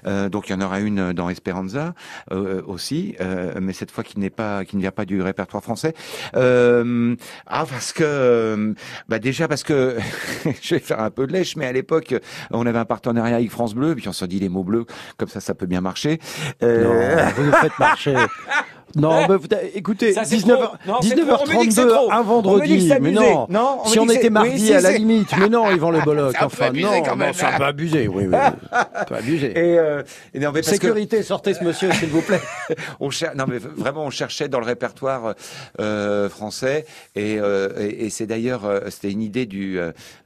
Euh, 0.06 0.28
donc 0.28 0.48
il 0.48 0.52
y 0.52 0.54
en 0.54 0.60
aura 0.60 0.80
une 0.80 1.12
dans 1.12 1.28
Esperanza 1.30 1.94
euh, 2.32 2.62
aussi, 2.66 3.14
euh, 3.20 3.54
mais 3.60 3.72
cette 3.72 3.90
fois 3.90 4.04
qui 4.04 4.18
n'est 4.18 4.30
pas 4.30 4.64
qui 4.64 4.76
ne 4.76 4.80
vient 4.82 4.90
pas 4.90 5.04
du 5.04 5.20
répertoire 5.22 5.62
français. 5.62 5.94
Euh, 6.36 7.16
ah 7.46 7.64
parce 7.68 7.92
que 7.92 8.74
bah 9.08 9.18
déjà 9.18 9.48
parce 9.48 9.62
que 9.64 9.96
je 10.62 10.74
vais 10.74 10.80
faire 10.80 11.00
un 11.00 11.10
peu 11.10 11.26
de 11.26 11.32
lèche, 11.32 11.56
mais 11.56 11.66
à 11.66 11.72
l'époque 11.72 12.14
on 12.50 12.66
avait 12.66 12.78
un 12.78 12.84
partenariat 12.84 13.36
avec 13.36 13.50
France 13.50 13.74
Bleu, 13.74 13.94
puis 13.94 14.08
on 14.08 14.12
se 14.12 14.24
dit 14.24 14.38
les 14.38 14.48
mots 14.48 14.64
bleus 14.64 14.84
comme 15.16 15.28
ça 15.28 15.40
ça 15.40 15.54
peut 15.54 15.66
bien 15.66 15.80
marcher. 15.80 16.18
Euh, 16.62 17.24
Non, 17.24 17.30
vous 17.36 17.42
nous 17.44 17.52
faites 17.52 17.78
marcher. 17.78 18.14
Non, 18.96 19.26
bah, 19.26 19.36
vous- 19.36 19.46
écoutez, 19.74 20.12
Ça, 20.12 20.24
c'est 20.24 20.36
19, 20.36 20.58
trop. 20.60 20.72
Non, 20.86 20.94
c'est 21.02 21.14
trop. 21.14 21.36
On 21.42 21.46
me 21.46 21.60
dit 21.60 21.68
que 21.68 21.74
c'est 21.74 21.82
19h32, 21.84 21.88
trop. 21.94 22.12
un 22.12 22.22
vendredi, 22.22 22.92
mais 23.00 23.10
non. 23.12 23.46
Non, 23.50 23.78
on 23.84 23.88
si 23.88 23.98
on 23.98 24.08
était 24.08 24.30
mardi 24.30 24.50
oui, 24.68 24.72
à 24.72 24.80
la 24.80 24.92
limite, 24.92 25.28
mais 25.38 25.48
non, 25.48 25.70
Yvan 25.70 25.90
Le 25.90 26.00
Bolloc. 26.04 26.32
C'est 26.32 26.38
un 26.44 26.48
peu 26.48 26.54
Enfin, 26.64 26.72
non, 26.72 27.02
quand 27.02 27.10
non, 27.10 27.16
même. 27.16 27.34
c'est 27.34 27.44
un 27.44 27.56
peu 27.58 27.64
abusé, 27.64 28.08
oui, 28.08 28.24
oui. 28.26 28.36
Et, 29.56 29.78
euh, 29.78 30.02
et 30.34 30.38
non, 30.40 30.50
mais 30.52 30.60
parce 30.60 30.68
que- 30.68 30.74
Sécurité, 30.74 31.22
sortez 31.22 31.54
ce 31.54 31.62
monsieur, 31.64 31.92
s'il 31.92 32.08
vous 32.08 32.22
plaît. 32.22 32.40
on 33.00 33.10
cher... 33.10 33.32
non 33.36 33.44
mais 33.48 33.58
vraiment 33.58 34.04
on 34.04 34.10
cherchait 34.10 34.48
dans 34.48 34.60
le 34.60 34.66
répertoire 34.66 35.34
euh, 35.80 36.28
français 36.28 36.86
et, 37.14 37.38
euh, 37.38 37.68
et, 37.78 38.06
et 38.06 38.10
c'est 38.10 38.26
d'ailleurs 38.26 38.62
c'était 38.88 39.10
une 39.10 39.22
idée 39.22 39.46
du 39.46 39.78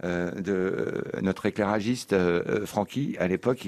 de 0.03 1.05
notre 1.23 1.47
éclairagiste 1.47 2.15
Francky 2.67 3.17
à 3.19 3.27
l'époque 3.29 3.67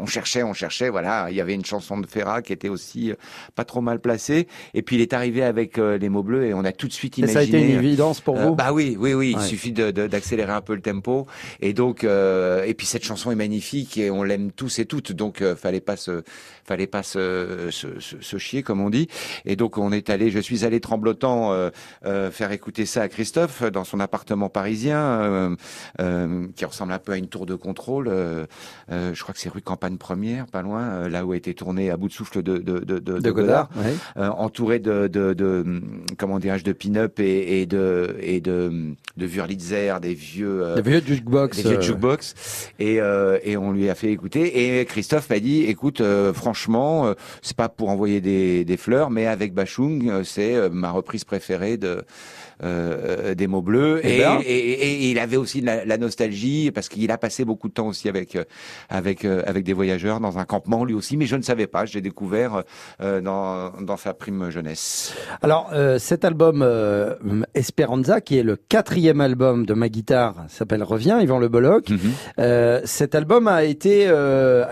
on 0.00 0.06
cherchait 0.06 0.42
on 0.42 0.52
cherchait 0.52 0.88
voilà 0.88 1.26
il 1.30 1.36
y 1.36 1.40
avait 1.40 1.54
une 1.54 1.64
chanson 1.64 1.98
de 1.98 2.06
Ferrat 2.06 2.42
qui 2.42 2.52
était 2.52 2.68
aussi 2.68 3.12
pas 3.54 3.64
trop 3.64 3.80
mal 3.80 4.00
placée 4.00 4.29
et 4.74 4.82
puis 4.82 4.96
il 4.96 5.02
est 5.02 5.12
arrivé 5.12 5.42
avec 5.42 5.78
euh, 5.78 5.98
les 5.98 6.08
mots 6.08 6.22
bleus 6.22 6.44
et 6.46 6.54
on 6.54 6.64
a 6.64 6.72
tout 6.72 6.88
de 6.88 6.92
suite 6.92 7.18
Et 7.18 7.22
imaginé 7.22 7.34
ça 7.34 7.40
a 7.40 7.42
été 7.44 7.58
une 7.74 7.78
évidence 7.86 8.20
pour 8.20 8.36
euh, 8.36 8.46
vous? 8.46 8.54
Bah 8.54 8.72
oui, 8.72 8.96
oui, 8.98 9.14
oui. 9.14 9.34
Ouais. 9.34 9.40
Il 9.42 9.46
suffit 9.48 9.72
d'accélérer 9.72 10.52
un 10.52 10.60
peu 10.60 10.74
le 10.74 10.80
tempo. 10.82 11.26
Et 11.60 11.72
donc, 11.72 12.04
euh, 12.04 12.64
et 12.64 12.74
puis 12.74 12.86
cette 12.86 13.04
chanson 13.04 13.30
est 13.30 13.36
magnifique 13.36 13.96
et 13.98 14.10
on 14.10 14.22
l'aime 14.22 14.50
tous 14.52 14.78
et 14.78 14.86
toutes. 14.86 15.12
Donc, 15.12 15.42
fallait 15.56 15.80
pas 15.80 15.96
se, 15.96 16.22
fallait 16.64 16.86
pas 16.86 17.02
se, 17.02 17.68
se, 17.70 17.98
se- 18.00 18.20
se 18.20 18.38
chier 18.38 18.62
comme 18.62 18.80
on 18.80 18.90
dit. 18.90 19.08
Et 19.44 19.56
donc, 19.56 19.78
on 19.78 19.92
est 19.92 20.10
allé, 20.10 20.30
je 20.30 20.38
suis 20.38 20.64
allé 20.64 20.80
tremblotant 20.80 21.52
faire 22.30 22.52
écouter 22.52 22.86
ça 22.86 23.02
à 23.02 23.08
Christophe 23.08 23.62
dans 23.64 23.84
son 23.84 24.00
appartement 24.00 24.48
parisien, 24.48 25.56
qui 26.56 26.64
ressemble 26.64 26.92
un 26.92 26.98
peu 26.98 27.12
à 27.12 27.16
une 27.16 27.28
tour 27.28 27.46
de 27.46 27.54
contrôle. 27.54 28.08
euh, 28.08 28.46
euh, 28.90 29.12
je 29.14 29.22
crois 29.22 29.34
que 29.34 29.40
c'est 29.40 29.48
rue 29.48 29.60
Campagne 29.62 29.96
Première, 29.96 30.46
pas 30.46 30.62
loin, 30.62 30.82
euh, 30.82 31.08
là 31.08 31.24
où 31.24 31.32
a 31.32 31.36
été 31.36 31.54
tourné 31.54 31.90
à 31.90 31.96
bout 31.96 32.08
de 32.08 32.12
souffle 32.12 32.42
de 32.42 32.58
de, 32.58 32.78
de, 32.80 32.98
de, 32.98 33.18
De 33.18 33.30
Godard, 33.30 33.68
euh, 34.16 34.19
entouré 34.28 34.78
de, 34.78 35.08
de, 35.08 35.32
de 35.32 35.64
comment 36.18 36.38
dirais-je 36.38 36.64
de 36.64 36.72
pin-up 36.72 37.18
et, 37.20 37.60
et 37.60 37.66
de 37.66 38.16
et 38.20 38.40
de 38.40 38.94
de 39.16 39.26
Wurlitzer, 39.26 39.94
des 40.00 40.14
vieux 40.14 40.62
euh, 40.62 40.80
Des 40.80 40.82
vieux 40.82 41.02
jukebox, 41.04 41.56
des 41.56 41.62
vieux 41.68 41.78
euh. 41.78 41.82
jukebox 41.82 42.34
et 42.78 43.00
euh, 43.00 43.38
et 43.44 43.56
on 43.56 43.72
lui 43.72 43.88
a 43.88 43.94
fait 43.94 44.10
écouter 44.10 44.80
et 44.80 44.84
Christophe 44.84 45.30
m'a 45.30 45.40
dit 45.40 45.64
écoute 45.64 46.00
euh, 46.00 46.32
franchement 46.32 47.06
euh, 47.06 47.14
c'est 47.42 47.56
pas 47.56 47.68
pour 47.68 47.88
envoyer 47.90 48.20
des, 48.20 48.64
des 48.64 48.76
fleurs 48.76 49.10
mais 49.10 49.26
avec 49.26 49.52
Bachung 49.54 50.08
euh, 50.08 50.24
c'est 50.24 50.54
euh, 50.54 50.68
ma 50.70 50.90
reprise 50.90 51.24
préférée 51.24 51.76
de 51.76 52.04
euh, 52.62 53.34
des 53.34 53.46
mots 53.46 53.62
bleus 53.62 54.00
Eh 54.02 54.16
et, 54.16 54.18
ben. 54.20 54.38
et, 54.44 54.52
et- 54.58 54.92
et 55.04 55.10
il 55.10 55.18
avait 55.18 55.36
aussi 55.36 55.60
la, 55.60 55.84
la 55.84 55.96
nostalgie 55.98 56.70
parce 56.70 56.88
qu'il 56.88 57.10
a 57.10 57.18
passé 57.18 57.44
beaucoup 57.44 57.68
de 57.68 57.74
temps 57.74 57.86
aussi 57.88 58.08
avec 58.08 58.36
euh, 58.36 58.44
avec 58.88 59.24
euh, 59.24 59.42
avec 59.46 59.64
des 59.64 59.72
voyageurs 59.72 60.20
dans 60.20 60.38
un 60.38 60.44
campement 60.44 60.84
lui 60.84 60.94
aussi 60.94 61.16
mais 61.16 61.26
je 61.26 61.36
ne 61.36 61.42
savais 61.42 61.66
pas 61.66 61.84
j'ai 61.86 62.00
découvert 62.00 62.62
euh, 63.00 63.20
dans 63.20 63.70
dans 63.80 63.96
sa 63.96 64.14
prime 64.14 64.50
jeunesse 64.50 65.14
Alors, 65.42 65.70
euh, 65.72 65.98
cet 65.98 66.24
album 66.24 66.62
euh, 66.62 67.14
Esperanza, 67.54 68.20
qui 68.20 68.36
est 68.38 68.42
le 68.42 68.56
quatrième 68.56 69.20
album 69.20 69.66
de 69.66 69.74
ma 69.74 69.88
guitare, 69.88 70.34
s'appelle 70.48 70.82
Reviens, 70.82 71.20
Yvan 71.20 71.38
Le 71.38 71.48
Bolloc. 71.48 71.88
Mhm. 71.90 71.98
Euh, 72.38 72.80
cet 72.84 73.14
album 73.14 73.48
a 73.48 73.64
été... 73.64 74.04
euh, 74.08 74.64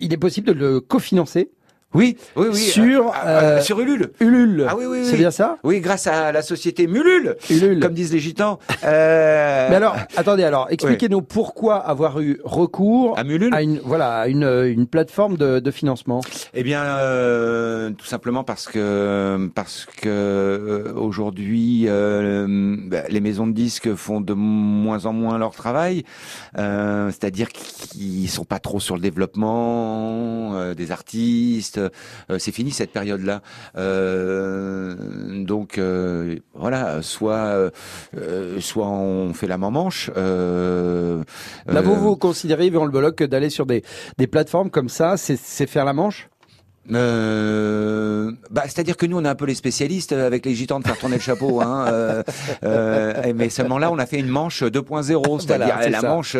il 0.00 0.12
est 0.12 0.16
possible 0.16 0.48
de 0.48 0.52
le 0.52 0.80
cofinancer 0.80 1.50
Oui, 1.92 2.16
oui, 2.36 2.46
oui. 2.52 2.56
Sur, 2.56 3.10
Ah, 3.14 3.20
ah, 3.24 3.40
euh, 3.42 3.60
sur 3.60 3.80
Ulule. 3.80 4.12
Ulule. 4.20 4.66
Ah 4.68 4.74
oui, 4.78 4.84
oui, 4.86 4.98
oui. 5.00 5.06
C'est 5.06 5.16
bien 5.16 5.32
ça? 5.32 5.58
Oui, 5.64 5.80
grâce 5.80 6.06
à 6.06 6.30
la 6.30 6.40
société 6.42 6.86
Mulule, 6.86 7.36
Ulule. 7.50 7.80
comme 7.80 7.94
disent 7.94 8.12
les 8.12 8.20
gitans. 8.20 8.58
Euh, 8.82 9.66
Mais 9.68 9.76
alors, 9.76 9.94
attendez, 10.16 10.42
alors, 10.42 10.66
expliquez-nous 10.70 11.20
pourquoi 11.20 11.76
avoir 11.76 12.18
eu 12.20 12.40
recours 12.44 13.18
À 13.18 13.24
Mulule 13.24 13.54
une, 13.60 13.78
voilà, 13.84 14.20
à 14.20 14.28
une, 14.28 14.44
une 14.44 14.86
plateforme 14.86 15.36
de, 15.36 15.58
de 15.58 15.70
financement? 15.70 16.22
Eh 16.54 16.62
bien, 16.62 16.82
euh, 16.82 17.90
tout 17.90 18.06
simplement 18.06 18.42
parce 18.42 18.66
que 18.66 19.50
parce 19.54 19.84
que 19.84 20.08
euh, 20.08 20.94
aujourd'hui, 20.94 21.84
euh, 21.88 22.76
bah, 22.86 23.02
les 23.10 23.20
maisons 23.20 23.46
de 23.46 23.52
disques 23.52 23.94
font 23.94 24.22
de 24.22 24.32
moins 24.32 25.04
en 25.04 25.12
moins 25.12 25.36
leur 25.36 25.50
travail, 25.54 26.04
euh, 26.56 27.08
c'est-à-dire 27.08 27.48
qu'ils 27.50 28.30
sont 28.30 28.44
pas 28.44 28.60
trop 28.60 28.80
sur 28.80 28.94
le 28.94 29.02
développement 29.02 30.54
euh, 30.54 30.74
des 30.74 30.90
artistes. 30.90 31.79
Euh, 32.30 32.38
c'est 32.38 32.52
fini 32.52 32.70
cette 32.70 32.92
période-là. 32.92 33.42
Euh, 33.76 34.94
donc 35.44 35.78
euh, 35.78 36.36
voilà, 36.54 37.02
soit 37.02 37.70
soit 38.58 38.88
on 38.88 39.32
fait 39.34 39.46
la 39.46 39.58
manche. 39.58 40.08
Là, 40.08 41.82
vous 41.82 41.92
euh, 41.92 41.96
vous 41.96 42.16
considérez, 42.16 42.66
Yvan 42.66 42.84
Le 42.84 43.10
que 43.10 43.24
d'aller 43.24 43.50
sur 43.50 43.66
des, 43.66 43.82
des 44.18 44.26
plateformes 44.26 44.70
comme 44.70 44.88
ça, 44.88 45.16
c'est 45.16 45.66
faire 45.66 45.84
la 45.84 45.92
manche? 45.92 46.28
Euh, 46.92 48.30
bah, 48.50 48.62
c'est-à-dire 48.64 48.96
que 48.96 49.06
nous, 49.06 49.18
on 49.18 49.24
est 49.24 49.28
un 49.28 49.34
peu 49.34 49.44
les 49.46 49.54
spécialistes 49.54 50.12
euh, 50.12 50.26
avec 50.26 50.44
les 50.46 50.54
gitans 50.54 50.80
de 50.80 50.86
faire 50.86 50.98
tourner 50.98 51.16
le 51.16 51.20
chapeau. 51.22 51.60
Hein, 51.60 51.86
euh, 51.88 52.22
euh, 52.64 53.32
mais 53.34 53.48
seulement 53.48 53.78
là, 53.78 53.90
on 53.92 53.98
a 53.98 54.06
fait 54.06 54.18
une 54.18 54.28
manche 54.28 54.62
2.0, 54.62 55.40
c'est-à-dire 55.40 55.66
Voilà, 55.74 55.88
la 55.90 56.00
ça. 56.00 56.08
manche, 56.08 56.36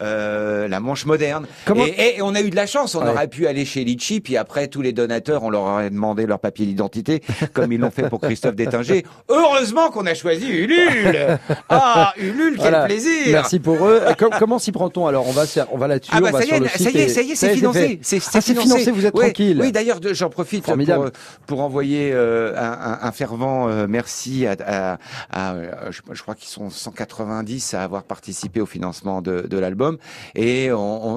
la 0.00 0.80
manche 0.80 1.06
moderne. 1.06 1.46
Comment- 1.64 1.84
Et, 1.86 2.16
et 2.16 2.22
on 2.22 2.34
a 2.34 2.40
eu 2.40 2.50
de 2.50 2.56
la 2.56 2.66
chance. 2.66 2.94
On 2.94 3.04
Ouais. 3.04 3.10
aurait 3.10 3.28
pu 3.28 3.46
aller 3.46 3.64
chez 3.64 3.84
Litchi, 3.84 4.20
puis 4.20 4.36
après 4.36 4.68
tous 4.68 4.80
les 4.80 4.92
donateurs, 4.92 5.42
on 5.42 5.50
leur 5.50 5.62
aurait 5.62 5.90
demandé 5.90 6.24
leur 6.26 6.38
papier 6.38 6.64
d'identité, 6.66 7.22
comme 7.52 7.70
ils 7.72 7.78
l'ont 7.80 7.90
fait 7.90 8.08
pour 8.08 8.20
Christophe 8.20 8.54
Détinger. 8.56 9.04
Heureusement 9.28 9.90
qu'on 9.90 10.06
a 10.06 10.14
choisi 10.14 10.48
Ulule. 10.48 11.38
Ah, 11.68 12.12
Ulule, 12.16 12.52
quel 12.54 12.60
Voilà. 12.70 12.84
plaisir. 12.86 13.10
Merci 13.28 13.58
pour 13.60 13.86
eux. 13.86 14.00
Comment 14.38 14.58
s'y 14.58 14.72
prend-on 14.72 15.06
alors? 15.06 15.26
On 15.28 15.32
va, 15.32 15.44
on 15.72 15.76
va 15.78 15.88
là-dessus. 15.88 16.10
Ah 16.14 16.20
bah 16.20 16.28
on 16.30 16.32
va 16.32 16.38
ça 16.40 16.44
y 16.44 16.48
sur 16.48 16.56
est, 16.56 16.60
le 16.60 16.68
ça 16.68 16.78
site 16.78 16.94
y 16.94 16.98
est, 16.98 17.08
ça 17.08 17.22
y 17.22 17.30
est, 17.32 17.34
c'est 17.36 17.54
financé. 17.54 17.98
C'est 18.02 18.20
Ah, 18.32 18.40
financé, 18.40 18.90
vous 18.90 19.04
êtes 19.06 19.14
Ouais, 19.14 19.24
tranquille. 19.26 19.58
Oui, 19.60 19.72
d'ailleurs, 19.84 20.14
j'en 20.14 20.30
profite 20.30 20.64
pour, 20.96 21.10
pour 21.46 21.60
envoyer 21.60 22.10
euh, 22.12 22.54
un, 22.56 22.98
un- 23.06 23.12
fervent 23.12 23.68
euh, 23.68 23.86
merci 23.88 24.46
à, 24.46 24.56
à- 24.66 24.98
à, 25.30 25.90
je, 25.90 26.00
je 26.12 26.22
crois 26.22 26.34
qu'ils 26.34 26.48
sont 26.48 26.70
190 26.70 27.74
à 27.74 27.82
avoir 27.82 28.02
participé 28.02 28.60
au 28.60 28.66
financement 28.66 29.22
de, 29.22 29.42
de 29.48 29.58
l'album 29.58 29.98
et 30.34 30.72
on, 30.72 30.76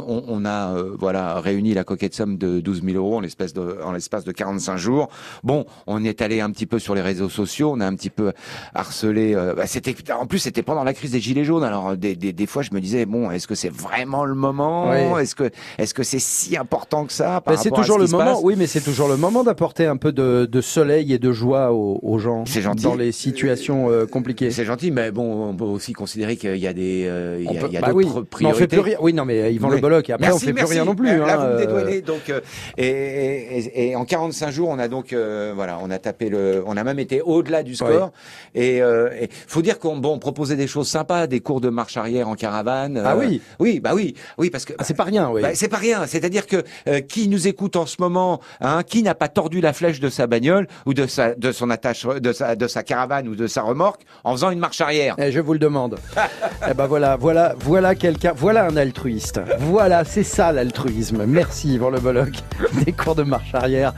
on- 0.10 0.23
on 0.27 0.45
a 0.45 0.73
euh, 0.75 0.95
voilà 0.99 1.39
réuni 1.39 1.73
la 1.73 1.84
coquette 1.84 2.13
somme 2.13 2.38
de 2.38 2.60
12 2.60 2.84
000 2.84 2.97
euros 2.97 3.17
en 3.17 3.19
l'espace 3.21 3.53
de 3.53 3.80
en 3.84 3.91
l'espace 3.91 4.23
de 4.23 4.32
45 4.32 4.77
jours. 4.77 5.10
Bon, 5.43 5.65
on 5.88 6.03
est 6.03 6.21
allé 6.21 6.41
un 6.41 6.51
petit 6.51 6.65
peu 6.65 6.80
sur 6.80 6.95
les 6.95 7.01
réseaux 7.01 7.30
sociaux, 7.30 7.71
on 7.75 7.80
a 7.80 7.86
un 7.88 7.95
petit 7.95 8.10
peu 8.10 8.34
harcelé. 8.73 9.34
euh, 9.36 9.53
bah, 9.56 9.67
c'était 9.67 9.95
en 10.12 10.25
plus 10.25 10.39
c'était 10.39 10.63
pendant 10.63 10.84
la 10.84 10.93
crise 10.93 11.12
des 11.12 11.19
gilets 11.19 11.43
jaunes. 11.45 11.63
Alors 11.63 11.95
des, 11.95 12.15
des, 12.15 12.34
des 12.34 12.45
fois 12.47 12.62
je 12.62 12.71
me 12.73 12.82
disais 12.82 13.06
bon 13.06 13.32
est-ce 13.32 13.47
que 13.47 13.56
c'est 13.56 13.69
vraiment 13.73 14.25
le 14.25 14.36
moment? 14.36 14.89
Oui. 14.89 15.21
Est-ce 15.21 15.36
que 15.36 15.49
est-ce 15.77 15.93
que 15.93 16.03
c'est 16.03 16.19
si 16.19 16.58
important 16.58 17.06
que 17.06 17.13
ça 17.13 17.41
par 17.41 17.53
Mais 17.53 17.60
c'est 17.62 17.73
à 17.73 17.75
toujours 17.75 17.97
ce 17.97 18.01
le 18.03 18.08
moment, 18.17 18.39
oui, 18.43 18.56
mais 18.58 18.67
c'est 18.67 18.82
toujours 18.82 19.08
le 19.08 19.17
moment 19.17 19.43
d'apporter 19.43 19.86
un 19.86 19.98
peu 19.98 20.12
de, 20.12 20.46
de 20.52 20.62
soleil 20.62 21.13
et 21.13 21.20
de 21.20 21.32
joie 21.32 21.72
aux, 21.72 22.00
aux 22.02 22.17
gens 22.20 22.43
C'est 22.46 22.62
gentil. 22.62 22.84
dans 22.84 22.96
les 22.96 23.12
situations 23.12 23.89
euh, 23.89 24.06
compliquées. 24.06 24.52
C'est 24.52 24.65
gentil, 24.65 24.91
mais 24.91 25.12
bon, 25.12 25.50
on 25.50 25.56
peut 25.56 25.63
aussi 25.63 25.93
considérer 25.93 26.36
qu'il 26.38 26.58
y 26.58 26.67
a 26.67 26.74
des, 26.74 27.06
euh, 27.08 27.38
il 27.39 27.46
y 27.54 27.58
a, 27.58 27.62
peut- 27.62 27.70
y 27.72 27.78
a 27.78 27.82
bah 27.82 27.88
d'autres 27.88 27.98
oui, 27.98 28.06
mais 28.08 28.20
on 28.20 28.24
priorités. 28.26 28.60
fait 28.60 28.67
plus 28.67 28.80
rien. 28.80 28.98
Oui, 29.02 29.13
non, 29.13 29.26
mais 29.26 29.54
Yvan 29.54 29.70
Oui. 29.70 29.76
Le 29.76 29.82
Bolloc. 29.82 30.10
Et 30.10 30.13
après, 30.13 30.28
Merci, 30.28 30.43
on 30.43 30.48
fait 30.48 30.54
merci. 30.54 30.67
plus 30.70 30.76
rien 30.76 30.86
non 30.86 30.96
plus. 30.96 31.10
Euh, 31.10 31.26
Là, 31.26 31.34
hein, 31.34 31.38
vous 31.38 31.43
me 31.43 31.54
euh, 31.54 31.58
dédouanez. 31.60 32.02
Donc, 32.02 32.30
euh, 32.30 32.41
et, 32.78 32.88
et, 32.88 33.89
et 33.89 33.96
en 33.96 34.06
45 34.06 34.52
jours, 34.52 34.70
on 34.70 34.80
a 34.80 34.88
donc, 34.88 35.13
euh, 35.13 35.54
voilà, 35.56 35.80
on 35.82 35.89
a 35.89 36.00
tapé 36.00 36.30
le, 36.30 36.63
on 36.65 36.78
a 36.78 36.84
même 36.84 37.00
été 37.00 37.22
au-delà 37.22 37.63
du 37.63 37.76
score. 37.76 38.12
Et 38.56 38.82
euh, 38.82 39.10
et 39.20 39.30
faut 39.48 39.62
dire 39.62 39.80
qu'on 39.80 39.98
bon, 39.98 40.13
on 40.15 40.20
proposait 40.20 40.56
des 40.56 40.67
choses 40.67 40.88
sympas, 40.88 41.28
des 41.28 41.39
cours 41.39 41.62
de 41.62 41.70
marche 41.70 41.98
arrière 41.98 42.28
en 42.30 42.36
caravane. 42.36 43.02
Ah 43.04 43.13
euh, 43.15 43.20
oui. 43.20 43.41
Oui, 43.60 43.80
bah 43.80 43.91
oui, 43.93 44.15
oui, 44.38 44.50
parce 44.50 44.65
que 44.65 44.74
ah, 44.78 44.84
c'est 44.84 44.93
pas 44.93 45.04
rien, 45.04 45.30
oui. 45.30 45.41
bah, 45.41 45.50
c'est 45.54 45.67
pas 45.67 45.78
rien. 45.78 46.06
C'est-à-dire 46.08 46.48
que 46.48 46.63
euh, 46.88 47.00
qui 47.02 47.28
nous 47.28 47.48
écoute 47.48 47.76
en 47.76 47.86
ce 47.86 47.98
moment 48.00 48.37
hein, 48.62 48.84
qui 48.84 49.04
n'a 49.04 49.15
pas 49.15 49.28
tordu 49.28 49.62
la 49.62 49.73
flèche 49.73 50.00
de 50.00 50.10
sa 50.10 50.28
bagnole 50.28 50.67
ou 50.86 50.93
de 50.93 51.08
sa, 51.08 51.36
de 51.36 51.52
son 51.52 51.69
attache, 51.69 52.06
de 52.06 52.32
sa, 52.32 52.56
de 52.56 52.67
sa 52.67 52.84
caravane 52.84 53.28
ou 53.28 53.36
de 53.36 53.47
sa 53.47 53.62
remorque 53.62 54.02
en 54.23 54.34
faisant 54.34 54.52
une 54.52 54.60
marche 54.60 54.82
arrière 54.82 55.15
Eh, 55.17 55.32
je 55.32 55.39
vous 55.39 55.54
le 55.54 55.60
demande. 55.60 55.97
eh 56.69 56.73
ben 56.73 56.88
voilà, 56.88 57.15
voilà, 57.15 57.56
voilà 57.60 57.95
quelqu'un, 57.95 58.34
voilà 58.36 58.65
un 58.65 58.78
altruiste. 58.78 59.39
Voilà, 59.60 60.04
c'est 60.04 60.23
ça 60.23 60.52
l'altruisme. 60.52 61.26
Merci 61.26 61.76
Yvan 61.76 61.89
Le 61.89 62.00
Bolloc. 62.00 62.34
Des 62.86 62.91
cours 62.91 63.15
de 63.15 63.23
marche 63.23 63.54
arrière 63.54 63.93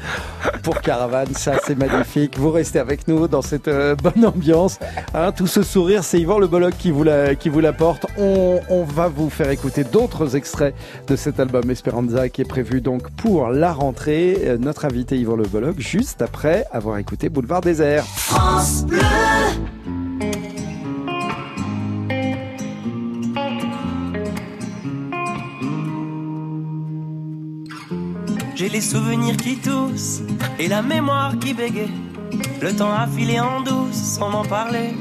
pour 0.63 0.81
caravane, 0.81 1.33
ça 1.33 1.53
c'est 1.65 1.77
magnifique. 1.77 2.37
Vous 2.37 2.51
restez 2.51 2.79
avec 2.79 3.07
nous 3.07 3.27
dans 3.27 3.41
cette 3.41 3.67
euh, 3.67 3.95
bonne 3.95 4.25
ambiance. 4.25 4.79
Hein, 5.13 5.31
tout 5.31 5.47
ce 5.47 5.63
sourire, 5.63 6.03
c'est 6.03 6.19
Yvan 6.19 6.39
Le 6.39 6.47
Bolloc 6.47 6.77
qui 6.77 6.91
vous 6.91 7.03
la, 7.03 7.35
qui 7.35 7.49
vous 7.49 7.59
l'apporte. 7.59 8.05
On, 8.17 8.59
on 8.69 8.83
va 8.83 9.07
vous 9.07 9.29
faire 9.29 9.49
écouter 9.49 9.83
d'autres 9.83 10.35
extraits 10.35 10.75
de 11.07 11.15
cet 11.15 11.39
album 11.39 11.69
Esperanza 11.69 12.29
qui 12.29 12.41
est 12.41 12.45
prévu 12.45 12.81
donc 12.81 13.09
pour 13.11 13.49
la 13.49 13.73
rentrée. 13.73 14.28
Euh, 14.37 14.57
Notre 14.57 14.85
invité 14.85 15.17
Yvan 15.17 15.35
Le 15.35 15.47
juste 15.77 16.21
après 16.21 16.65
avoir 16.71 16.97
écouté 16.97 17.29
Boulevard 17.29 17.61
Désert. 17.61 18.05
France. 18.05 18.85
J'ai 28.55 28.69
les 28.69 28.81
souvenirs 28.81 29.37
qui 29.37 29.55
toussent 29.57 30.21
et 30.59 30.67
la 30.67 30.81
mémoire 30.81 31.37
qui 31.39 31.53
bégaye. 31.53 31.89
Le 32.61 32.75
temps 32.75 32.91
a 32.91 33.07
filé 33.07 33.39
en 33.39 33.61
douce 33.61 33.95
sans 33.95 34.29
m'en 34.29 34.43
parler. 34.43 34.93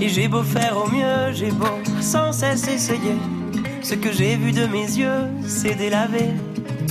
Et 0.00 0.08
j'ai 0.08 0.28
beau 0.28 0.42
faire 0.42 0.76
au 0.76 0.88
mieux, 0.88 1.32
j'ai 1.32 1.50
beau 1.50 1.66
sans 2.00 2.32
cesse 2.32 2.68
essayer. 2.68 3.16
Ce 3.82 3.94
que 3.94 4.12
j'ai 4.12 4.36
vu 4.36 4.52
de 4.52 4.66
mes 4.66 4.84
yeux, 4.84 5.24
c'est 5.46 5.74
délavé. 5.74 6.30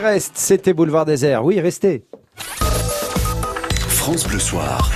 Reste, 0.00 0.32
c'était 0.36 0.72
Boulevard 0.72 1.04
Désert. 1.04 1.44
Oui, 1.44 1.60
restez. 1.60 2.04
France 3.88 4.26
Bleu 4.26 4.38
Soir. 4.38 4.90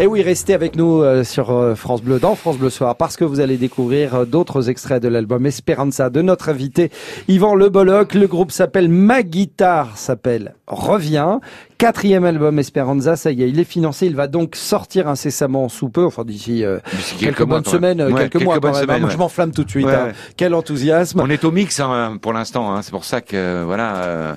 Et 0.00 0.08
oui, 0.08 0.22
restez 0.22 0.54
avec 0.54 0.74
nous 0.74 1.02
euh, 1.02 1.22
sur 1.22 1.52
euh, 1.52 1.76
France 1.76 2.02
Bleu, 2.02 2.18
dans 2.18 2.34
France 2.34 2.58
Bleu 2.58 2.68
Soir, 2.68 2.96
parce 2.96 3.16
que 3.16 3.24
vous 3.24 3.38
allez 3.38 3.56
découvrir 3.56 4.14
euh, 4.14 4.24
d'autres 4.24 4.68
extraits 4.68 5.00
de 5.00 5.06
l'album 5.06 5.46
Esperanza 5.46 6.10
de 6.10 6.20
notre 6.20 6.48
invité 6.48 6.90
Yvan 7.28 7.54
Le 7.54 7.68
Bolloc. 7.68 8.14
Le 8.14 8.26
groupe 8.26 8.50
s'appelle 8.50 8.88
Ma 8.88 9.22
Guitare, 9.22 9.96
s'appelle 9.96 10.56
Revient. 10.66 11.38
Quatrième 11.76 12.24
album 12.24 12.58
Esperanza, 12.58 13.16
ça 13.16 13.32
y 13.32 13.42
est, 13.42 13.48
il 13.48 13.58
est 13.58 13.64
financé. 13.64 14.06
Il 14.06 14.14
va 14.14 14.28
donc 14.28 14.54
sortir 14.54 15.08
incessamment 15.08 15.68
sous 15.68 15.88
peu, 15.88 16.04
enfin 16.04 16.24
d'ici 16.24 16.64
euh, 16.64 16.78
quelques, 17.18 17.40
mois, 17.40 17.58
même. 17.58 17.64
semaines, 17.64 18.00
euh, 18.00 18.10
Ouais, 18.10 18.22
quelques, 18.22 18.32
quelques 18.32 18.44
mois. 18.44 18.58
quand 18.60 18.86
même. 18.86 19.04
ouais. 19.04 19.10
je 19.10 19.16
m'enflamme 19.16 19.50
tout 19.52 19.64
de 19.64 19.70
suite. 19.70 19.86
Ouais, 19.86 19.94
hein. 19.94 20.12
Quel 20.36 20.54
enthousiasme. 20.54 21.20
On 21.20 21.28
est 21.30 21.44
au 21.44 21.50
mix 21.50 21.80
hein, 21.80 22.16
pour 22.22 22.32
l'instant, 22.32 22.72
hein, 22.74 22.82
c'est 22.82 22.92
pour 22.92 23.04
ça 23.04 23.20
que 23.20 23.36
euh, 23.36 23.62
voilà. 23.66 24.36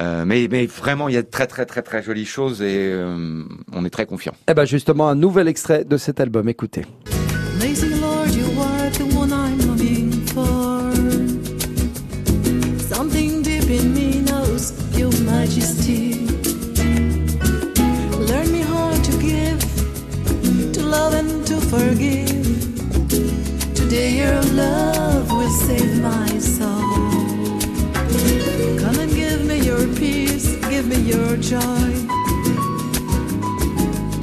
euh, 0.00 0.24
mais, 0.24 0.46
mais 0.50 0.66
vraiment, 0.66 1.08
il 1.08 1.14
y 1.14 1.18
a 1.18 1.22
de 1.22 1.26
très 1.28 1.46
très 1.46 1.66
très 1.66 1.82
très 1.82 2.02
jolies 2.02 2.24
choses 2.24 2.62
et 2.62 2.90
euh, 2.92 3.42
on 3.72 3.84
est 3.84 3.90
très 3.90 4.06
confiant. 4.06 4.32
Eh 4.48 4.54
ben 4.54 4.64
justement, 4.64 5.08
un 5.08 5.16
nouvel 5.16 5.48
extrait 5.48 5.84
de 5.84 5.96
cet 5.96 6.20
album. 6.20 6.48
Écoutez. 6.48 6.84
Love 24.60 25.30
will 25.30 25.54
save 25.66 26.00
my 26.00 26.28
soul. 26.38 26.94
Come 28.82 28.96
and 29.04 29.12
give 29.22 29.40
me 29.50 29.58
your 29.70 29.84
peace, 30.00 30.48
give 30.72 30.86
me 30.92 30.98
your 31.12 31.36
joy. 31.52 31.90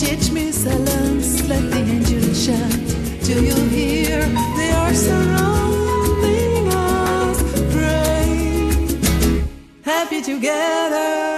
Teach 0.03 0.25
me 0.31 0.51
silence, 0.51 1.29
let 1.51 1.63
the 1.71 1.81
angels 1.95 2.37
shout. 2.45 2.87
Do 3.27 3.35
you 3.49 3.57
hear? 3.75 4.19
They 4.59 4.71
are 4.81 4.93
surrounding 5.07 6.67
us. 6.91 7.37
Pray, 7.73 8.29
happy 9.83 10.21
together. 10.21 11.36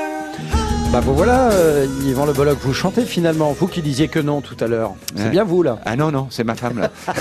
Bah 0.92 1.02
vous 1.02 1.14
voilà, 1.14 1.52
euh, 1.52 1.86
Yvan 2.04 2.26
Le 2.26 2.34
Bolloc, 2.34 2.58
vous 2.62 2.74
chantez 2.74 3.04
finalement, 3.06 3.52
vous 3.52 3.68
qui 3.68 3.84
disiez 3.84 4.08
que 4.08 4.18
non 4.18 4.42
tout 4.42 4.58
à 4.60 4.66
l'heure. 4.68 4.96
C'est 5.16 5.30
bien 5.30 5.44
vous 5.44 5.62
là. 5.62 5.78
Ah 5.86 5.96
non, 5.96 6.12
non, 6.12 6.26
c'est 6.32 6.44
ma 6.44 6.56
femme 6.56 6.80
là. 6.80 6.90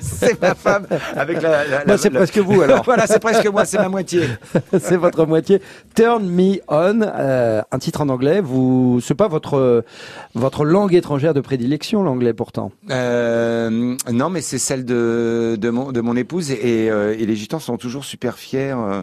c'est 0.00 0.40
ma 0.42 0.56
femme 0.56 0.84
avec 1.14 1.40
la. 1.40 1.64
la- 1.64 1.84
Bah, 1.84 1.96
c'est 1.96 2.12
la- 2.12 2.18
presque 2.18 2.38
vous 2.38 2.60
alors. 2.62 2.82
voilà, 2.84 3.06
c'est 3.06 3.20
presque 3.20 3.46
moi, 3.46 3.64
c'est 3.64 3.78
ma 3.78 3.88
moitié. 3.88 4.22
c'est 4.80 4.96
votre 4.96 5.24
moitié. 5.24 5.62
Turn 5.94 6.26
Me 6.28 6.56
On, 6.66 7.00
euh, 7.02 7.62
un 7.70 7.78
titre 7.78 8.00
en 8.00 8.08
anglais. 8.08 8.40
Vous, 8.40 8.98
c'est 9.00 9.14
pas 9.14 9.28
votre 9.28 9.84
votre 10.34 10.64
langue 10.64 10.92
étrangère 10.94 11.34
de 11.34 11.40
prédilection, 11.40 12.02
l'anglais 12.02 12.32
pourtant. 12.32 12.72
Euh, 12.90 13.94
non, 14.10 14.28
mais 14.28 14.40
c'est 14.40 14.58
celle 14.58 14.84
de, 14.84 15.56
de, 15.60 15.70
mon, 15.70 15.92
de 15.92 16.00
mon 16.00 16.16
épouse 16.16 16.50
et, 16.50 16.90
euh, 16.90 17.14
et 17.16 17.26
les 17.26 17.36
gitans 17.36 17.60
sont 17.60 17.76
toujours 17.76 18.04
super 18.04 18.38
fiers 18.38 18.74
euh, 18.76 19.02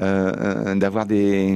euh, 0.00 0.74
d'avoir 0.76 1.06
des 1.06 1.55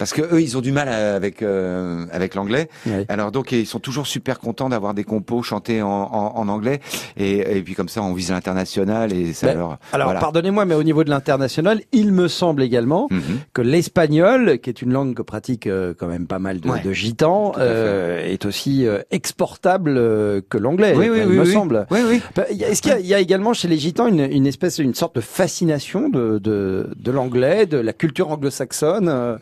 parce 0.00 0.12
que 0.14 0.22
eux 0.34 0.40
ils 0.42 0.56
ont 0.56 0.60
du 0.62 0.72
mal 0.72 0.88
à- 0.88 1.14
avec 1.14 1.42
euh, 1.42 2.06
avec 2.10 2.34
l'anglais. 2.34 2.68
Alors 3.08 3.30
donc 3.30 3.52
ils 3.52 3.66
sont 3.66 3.78
toujours 3.78 4.06
super 4.08 4.40
contents 4.40 4.68
d'avoir 4.70 4.94
des 4.94 5.04
compos 5.04 5.42
chantés 5.42 5.82
en, 5.82 5.88
en, 5.88 6.32
en 6.36 6.48
anglais 6.48 6.80
et, 7.16 7.58
et 7.58 7.62
puis 7.62 7.74
comme 7.74 7.88
ça 7.90 8.02
on 8.02 8.14
vise 8.14 8.30
l'international 8.30 9.12
et 9.12 9.32
ça 9.34 9.48
Ben, 9.48 9.58
leur 9.58 9.78
Alors, 9.92 10.06
voilà. 10.08 10.20
pardonnez-moi, 10.20 10.64
mais 10.64 10.74
au 10.74 10.82
niveau 10.82 11.04
de 11.04 11.10
l'international, 11.10 11.82
il 11.92 12.12
me 12.12 12.26
semble 12.28 12.62
également 12.62 13.06
Mhm. 13.10 13.20
que 13.52 13.60
l'espagnol, 13.62 14.58
qui 14.60 14.70
est 14.70 14.80
une 14.82 14.92
langue 14.92 15.14
que 15.14 15.22
pratiquent 15.22 15.66
euh, 15.66 15.92
quand 15.98 16.06
même 16.06 16.26
pas 16.26 16.38
mal 16.38 16.60
de, 16.60 16.68
Ouais. 16.70 16.80
de 16.80 16.92
gitans, 16.92 17.52
euh, 17.58 18.24
est 18.24 18.46
aussi 18.46 18.86
euh, 18.86 19.00
exportable 19.10 19.94
euh, 19.98 20.40
que 20.48 20.56
l'anglais, 20.58 20.94
Oui, 20.96 21.08
oui, 21.10 21.18
il 21.22 21.26
oui, 21.28 21.36
me 21.36 21.44
oui. 21.44 21.52
semble. 21.52 21.86
Oui, 21.90 22.00
oui. 22.08 22.22
Bah, 22.34 22.44
Est-ce 22.48 22.80
qu'il 22.82 22.98
y, 23.00 23.08
y 23.08 23.14
a 23.14 23.18
également 23.20 23.52
chez 23.52 23.68
les 23.68 23.76
gitans 23.78 24.06
une, 24.06 24.20
une 24.20 24.46
espèce, 24.46 24.78
une 24.78 24.94
sorte 24.94 25.16
de 25.16 25.20
fascination 25.20 26.08
de, 26.08 26.38
de, 26.38 26.88
de 26.96 27.10
l'anglais, 27.10 27.66
de 27.66 27.76
la 27.76 27.92
culture 27.92 28.30
anglo-saxonne, 28.30 29.08
euh, 29.08 29.36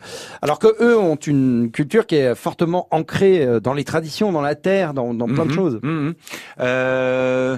alors 0.49 0.57
que 0.57 0.83
eux 0.83 0.97
ont 0.97 1.15
une 1.15 1.69
culture 1.71 2.07
qui 2.07 2.15
est 2.15 2.33
fortement 2.33 2.87
ancrée 2.89 3.43
euh, 3.45 3.59
dans 3.59 3.75
les 3.75 3.83
traditions, 3.83 4.31
dans 4.31 4.41
la 4.41 4.55
terre, 4.55 4.95
dans, 4.95 5.13
dans 5.13 5.27
plein 5.27 5.45
de 5.45 5.51
Mhm, 5.51 5.55
choses. 5.55 5.79
mhm. 5.83 6.15
Euh, 6.59 7.57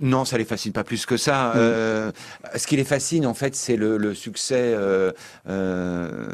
non, 0.00 0.24
ça 0.24 0.38
les 0.38 0.44
fascine 0.44 0.70
pas 0.70 0.84
plus 0.84 1.04
que 1.06 1.16
ça. 1.16 1.46
Mhm. 1.48 1.52
Euh, 1.56 2.12
ce 2.54 2.68
qui 2.68 2.76
les 2.76 2.84
fascine, 2.84 3.26
en 3.26 3.34
fait, 3.34 3.56
c'est 3.56 3.74
le, 3.74 3.96
le 3.96 4.14
succès, 4.14 4.54
euh, 4.76 5.10
euh, 5.48 6.28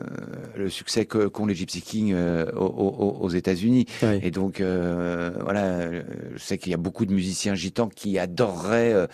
le 0.59 0.69
succès 0.69 1.07
que- 1.07 1.29
qu'ont 1.29 1.47
les 1.47 1.55
Gypsy 1.55 1.81
Kings 1.81 2.13
euh, 2.15 2.45
aux, 2.55 3.31
États-Unis. 3.31 3.87
Oui. 4.03 4.21
Et 4.23 4.31
donc, 4.31 4.61
euh, 4.61 5.31
voilà, 5.43 5.63
euh, 5.63 6.03
je 6.37 6.43
sais 6.43 6.59
qu'il 6.59 6.73
y 6.73 6.75
a 6.75 6.79
beaucoup 6.79 7.07
de 7.07 7.13
musiciens 7.15 7.55
gitans 7.55 7.89
qui 7.89 8.19
adoreraient, 8.19 8.93
euh, 8.93 9.07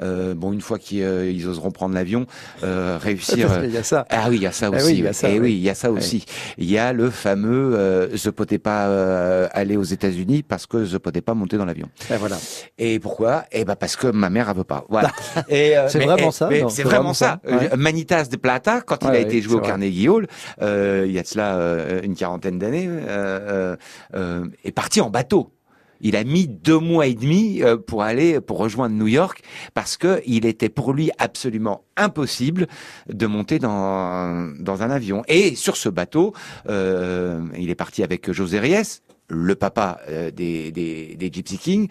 euh, 0.00 0.34
bon, 0.34 0.54
une 0.54 0.62
fois 0.62 0.78
qu'ils 0.78 1.02
euh, 1.02 1.30
ils 1.30 1.46
oseront 1.46 1.70
prendre 1.70 1.94
l'avion, 1.94 2.24
euh, 2.64 2.96
réussir. 3.02 3.48
Parce 3.48 3.60
qu'il 3.60 3.74
y 3.74 3.76
a 3.76 3.82
ça. 3.82 4.06
Ah 4.08 4.28
oui, 4.30 4.36
il 4.36 4.42
y 4.42 4.46
a 4.46 4.52
ça 4.52 4.70
Ah 4.72 4.76
aussi. 4.76 4.86
oui, 4.86 4.92
il 4.94 4.98
y 5.00 5.02
a 5.02 5.08
ouais. 5.08 5.12
ça, 5.12 5.28
Eh 5.28 5.34
oui. 5.34 5.38
oui, 5.40 5.52
il 5.52 5.60
y 5.62 5.68
a 5.68 5.74
ça 5.74 5.90
aussi. 5.92 6.24
Il 6.58 6.70
y 6.70 6.78
a 6.78 6.92
le 6.92 7.10
fameux 7.10 7.74
euh, 7.74 8.16
je 8.16 8.30
pouvais 8.30 8.58
pas 8.58 8.86
euh, 8.88 9.48
aller 9.52 9.76
aux 9.76 9.82
États-Unis 9.84 10.42
parce 10.42 10.66
que 10.66 10.84
je 10.84 10.96
pouvais 10.96 11.20
pas 11.20 11.34
monter 11.34 11.56
dans 11.56 11.64
l'avion. 11.64 11.88
Et 12.10 12.16
voilà. 12.16 12.36
Et 12.78 12.98
pourquoi? 12.98 13.44
Eh 13.52 13.64
ben 13.64 13.76
parce 13.76 13.96
que 13.96 14.06
ma 14.08 14.30
mère 14.30 14.48
elle 14.50 14.56
veut 14.56 14.64
pas. 14.64 14.84
Voilà. 14.88 15.10
Et, 15.48 15.76
euh, 15.76 15.88
C'est 15.88 15.98
mais- 15.98 16.06
vraiment 16.06 16.28
eh, 16.28 16.32
ça, 16.32 16.48
C'est 16.50 16.68
c'est 16.70 16.82
vraiment 16.82 17.14
ça. 17.14 17.40
ça, 17.44 17.50
ouais. 17.56 17.70
Euh, 17.72 17.76
Manitas 17.76 18.24
de 18.24 18.36
Plata, 18.36 18.80
quand 18.80 18.98
il 19.02 19.08
a 19.08 19.10
ouais, 19.12 19.22
été 19.22 19.40
joué 19.42 19.52
c'est 19.52 19.56
au 19.56 19.58
vrai. 19.60 19.68
Carnegie 19.68 20.08
Hall, 20.08 20.26
euh, 20.62 21.04
il 21.06 21.12
y 21.12 21.18
a 21.18 21.22
de 21.22 21.26
cela 21.26 21.56
euh, 21.56 22.00
une 22.02 22.14
quarantaine 22.14 22.58
d'années, 22.58 22.86
euh, 22.88 22.96
euh, 23.08 23.76
euh, 24.14 24.44
est 24.64 24.72
parti 24.72 25.00
en 25.00 25.10
bateau. 25.10 25.50
Il 26.00 26.16
a 26.16 26.24
mis 26.24 26.48
deux 26.48 26.78
mois 26.78 27.06
et 27.06 27.14
demi 27.14 27.62
euh, 27.62 27.76
pour 27.76 28.02
aller 28.02 28.40
pour 28.40 28.58
rejoindre 28.58 28.94
New 28.94 29.06
York 29.06 29.42
parce 29.74 29.96
que 29.96 30.22
il 30.26 30.46
était 30.46 30.68
pour 30.68 30.92
lui 30.92 31.10
absolument 31.18 31.84
impossible 31.96 32.66
de 33.08 33.26
monter 33.26 33.58
dans 33.58 33.68
un 33.68 34.90
avion. 34.90 35.22
Et 35.28 35.54
sur 35.54 35.76
ce 35.76 35.88
bateau, 35.88 36.34
euh, 36.68 37.44
il 37.56 37.70
est 37.70 37.74
parti 37.74 38.02
avec 38.02 38.30
José 38.30 38.58
Reyes, 38.58 39.00
le 39.28 39.54
papa 39.54 40.00
euh, 40.08 40.30
des 40.30 41.30
Gypsy 41.32 41.58
Kings, 41.58 41.88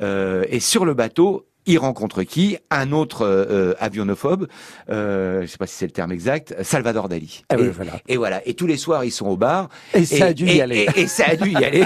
euh, 0.00 0.44
et 0.48 0.60
sur 0.60 0.84
le 0.84 0.94
bateau. 0.94 1.46
Il 1.66 1.78
rencontre 1.78 2.22
qui? 2.22 2.58
Un 2.70 2.92
autre 2.92 3.26
euh, 3.26 3.74
avionophobe, 3.80 4.46
euh, 4.90 5.42
je 5.42 5.46
sais 5.46 5.58
pas 5.58 5.66
si 5.66 5.74
c'est 5.74 5.86
le 5.86 5.90
terme 5.92 6.12
exact, 6.12 6.54
Salvador 6.62 7.08
Dali. 7.08 7.44
Ah 7.48 7.56
oui, 7.58 7.66
et, 7.66 7.68
voilà. 7.70 7.92
et 8.08 8.16
voilà. 8.16 8.40
Et 8.46 8.54
tous 8.54 8.66
les 8.66 8.76
soirs, 8.76 9.04
ils 9.04 9.10
sont 9.10 9.26
au 9.26 9.36
bar. 9.36 9.68
Et 9.94 10.04
ça 10.04 10.26
a 10.26 10.32
dû 10.32 10.46
y 10.46 10.58
et- 10.58 10.62
aller. 10.62 10.86
Et, 10.96 11.06
ça 11.08 11.24
a 11.28 11.36
dû 11.36 11.50
y 11.50 11.56
aller. 11.56 11.84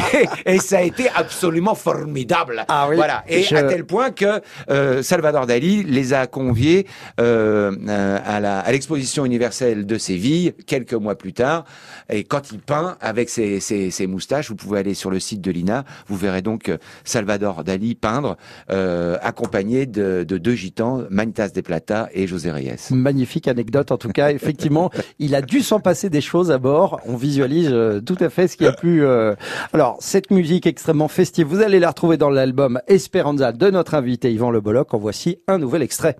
et, 0.46 0.58
ça 0.58 0.78
a 0.78 0.82
été 0.82 1.08
absolument 1.14 1.74
formidable. 1.74 2.64
Ah 2.68 2.86
oui. 2.90 2.96
Voilà. 2.96 3.24
Et 3.26 3.42
Je- 3.42 3.56
à 3.56 3.62
tel 3.62 3.84
point 3.86 4.10
que 4.10 4.40
euh, 4.70 5.02
Salvador 5.02 5.46
Dali 5.46 5.82
les 5.82 6.12
a 6.12 6.26
conviés 6.26 6.86
euh, 7.20 7.72
euh, 7.88 8.18
à 8.24 8.38
la- 8.40 8.60
à 8.60 8.70
l'exposition 8.72 9.24
universelle 9.24 9.86
de 9.86 9.96
Séville 9.98 10.52
quelques 10.66 10.92
mois 10.94 11.16
plus 11.16 11.32
tard. 11.32 11.64
Et 12.10 12.24
quand 12.24 12.52
il 12.52 12.58
peint 12.58 12.96
avec 13.00 13.30
ses, 13.30 13.60
ses, 13.60 13.90
ses 13.90 14.06
moustaches, 14.06 14.50
vous 14.50 14.56
pouvez 14.56 14.78
aller 14.80 14.94
sur 14.94 15.10
le 15.10 15.20
site 15.20 15.40
de 15.40 15.50
l'INA, 15.50 15.84
vous 16.06 16.16
verrez 16.16 16.42
donc 16.42 16.68
euh, 16.68 16.76
Salvador 17.04 17.64
Dali 17.64 17.94
peindre, 17.94 18.36
euh, 18.70 19.16
accompagné 19.22 19.86
de, 19.86 20.24
de 20.26 20.38
deux 20.38 20.54
gitans, 20.54 21.04
Manitas 21.10 21.48
de 21.50 21.60
Plata 21.60 22.08
et 22.12 22.26
José 22.26 22.50
Reyes. 22.50 22.74
Magnifique 22.90 23.48
anecdote 23.48 23.90
en 23.92 23.96
tout 23.98 24.08
cas. 24.10 24.30
Effectivement, 24.32 24.90
il 25.18 25.34
a 25.34 25.42
dû 25.42 25.60
s'en 25.60 25.80
passer 25.80 26.10
des 26.10 26.20
choses 26.20 26.50
à 26.50 26.58
bord. 26.58 27.00
On 27.06 27.16
visualise 27.16 27.70
euh, 27.72 28.00
tout 28.00 28.16
à 28.20 28.28
fait 28.30 28.48
ce 28.48 28.56
qui 28.56 28.66
a 28.66 28.72
pu. 28.72 29.02
euh, 29.02 29.34
Alors 29.72 29.96
cette 30.00 30.30
musique 30.30 30.66
extrêmement 30.66 31.08
festive, 31.08 31.46
vous 31.46 31.62
allez 31.62 31.80
la 31.80 31.88
retrouver 31.88 32.16
dans 32.16 32.30
l'album 32.30 32.80
Esperanza 32.88 33.52
de 33.52 33.70
notre 33.70 33.94
invité 33.94 34.32
Yvan 34.32 34.50
Le 34.50 34.60
Bolloc. 34.60 34.92
En 34.94 34.98
voici 34.98 35.38
un 35.48 35.58
nouvel 35.58 35.82
extrait. 35.82 36.16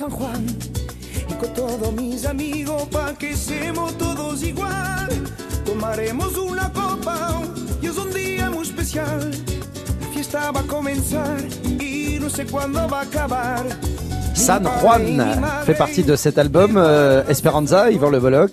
San 0.00 0.08
Juan. 0.08 0.46
Y 1.28 1.34
con 1.34 1.52
todos 1.52 1.92
mis 1.92 2.24
amigos 2.24 2.88
pa' 2.90 3.12
que 3.18 3.36
seamos 3.36 3.98
todos 3.98 4.42
igual. 4.42 5.10
Tomaremos 5.66 6.38
una 6.38 6.72
copa 6.72 7.42
y 7.82 7.86
es 7.86 7.98
un 7.98 8.10
día 8.10 8.48
muy 8.48 8.62
especial. 8.62 9.30
La 10.00 10.06
fiesta 10.14 10.52
va 10.52 10.60
a 10.60 10.66
comenzar 10.66 11.36
y 11.78 12.18
no 12.18 12.30
sé 12.30 12.46
cuándo 12.46 12.88
va 12.88 13.00
a 13.00 13.02
acabar. 13.02 13.66
San 14.32 14.64
Juan 14.64 15.20
fait 15.66 15.76
partie 15.76 16.02
de 16.02 16.16
cet 16.16 16.38
album 16.38 16.78
euh, 16.78 17.22
Esperanza, 17.28 17.90
Yvan 17.90 18.10
Le 18.10 18.20
Bolloc. 18.20 18.52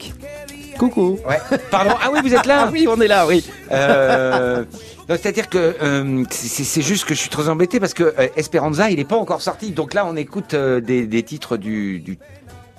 Coucou. 0.78 1.20
Ouais. 1.28 1.38
Pardon. 1.72 1.92
Ah 2.02 2.10
oui, 2.12 2.20
vous 2.22 2.34
êtes 2.34 2.46
là. 2.46 2.64
Ah 2.68 2.70
oui, 2.72 2.88
on 2.88 3.00
est 3.02 3.08
là, 3.08 3.26
oui. 3.28 3.46
Euh, 3.72 4.64
C'est-à-dire 5.10 5.50
que 5.50 5.76
euh, 5.82 6.24
c'est 6.30 6.82
juste 6.82 7.06
que 7.06 7.14
je 7.14 7.20
suis 7.20 7.30
très 7.30 7.50
embêté 7.50 7.80
parce 7.80 7.94
que 7.94 8.04
euh, 8.04 8.28
Esperanza, 8.36 8.90
il 8.90 8.98
n'est 8.98 9.06
pas 9.06 9.16
encore 9.18 9.42
sorti. 9.42 9.72
Donc 9.72 9.94
là, 9.94 10.06
on 10.06 10.16
écoute 10.16 10.54
des, 10.56 11.06
des 11.08 11.24
titres 11.24 11.58
du 11.58 12.00
du, 12.00 12.18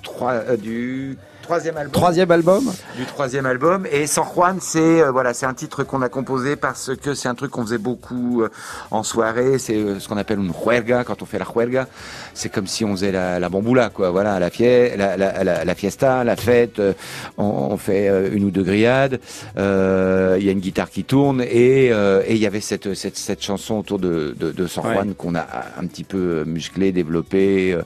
trois- 0.03 0.33
euh, 0.33 0.57
du 0.57 1.17
troisième 1.49 1.77
album. 1.77 1.91
Troisième 1.91 2.29
album. 2.31 2.71
Du 2.95 3.05
troisième 3.05 3.45
album. 3.47 3.87
Et 3.91 4.05
San 4.05 4.23
Juan, 4.35 4.57
c'est 4.61 5.01
euh, 5.01 5.09
voilà, 5.11 5.33
c'est 5.33 5.47
un 5.47 5.55
titre 5.55 5.83
qu'on 5.83 6.03
a 6.03 6.09
composé 6.09 6.55
parce 6.55 6.91
que 6.95 7.15
c'est 7.15 7.27
un 7.27 7.33
truc 7.33 7.49
qu'on 7.49 7.63
faisait 7.63 7.79
beaucoup 7.79 8.43
euh, 8.43 8.49
en 8.91 9.01
soirée. 9.01 9.57
C'est 9.57 9.75
euh, 9.75 9.99
ce 9.99 10.07
qu'on 10.07 10.17
appelle 10.17 10.37
une 10.37 10.53
juerga 10.53 11.03
quand 11.03 11.23
on 11.23 11.25
fait 11.25 11.39
la 11.39 11.45
juerga. 11.51 11.87
C'est 12.35 12.49
comme 12.49 12.67
si 12.67 12.85
on 12.85 12.91
faisait 12.91 13.11
la, 13.11 13.39
la 13.39 13.49
bamboula, 13.49 13.89
quoi. 13.89 14.11
Voilà, 14.11 14.39
la, 14.39 14.51
fie 14.51 14.63
la, 14.95 15.17
la, 15.17 15.43
la, 15.43 15.65
la 15.65 15.75
fiesta, 15.75 16.23
la 16.23 16.35
fête. 16.35 16.77
euh, 16.77 16.93
on, 17.39 17.43
on 17.71 17.77
fait 17.77 18.09
euh, 18.09 18.29
une 18.31 18.43
ou 18.43 18.51
deux 18.51 18.63
grillades. 18.63 19.19
euh, 19.57 20.37
Il 20.39 20.45
y 20.45 20.49
a 20.49 20.51
une 20.51 20.59
guitare 20.59 20.91
qui 20.91 21.03
tourne 21.03 21.41
et 21.41 21.89
euh, 21.91 22.21
et 22.27 22.35
il 22.35 22.39
y 22.41 22.45
avait 22.45 22.61
cette, 22.61 22.93
cette 22.93 23.17
cette 23.17 23.41
chanson 23.43 23.79
autour 23.79 23.97
de 23.97 24.35
de, 24.39 24.51
de 24.51 24.67
San 24.67 24.85
Ouais. 24.85 24.93
Juan 24.93 25.13
qu'on 25.15 25.33
a 25.35 25.45
un 25.81 25.87
petit 25.87 26.03
peu 26.03 26.43
musclée, 26.45 26.91
développée, 26.91 27.73
euh, 27.73 27.81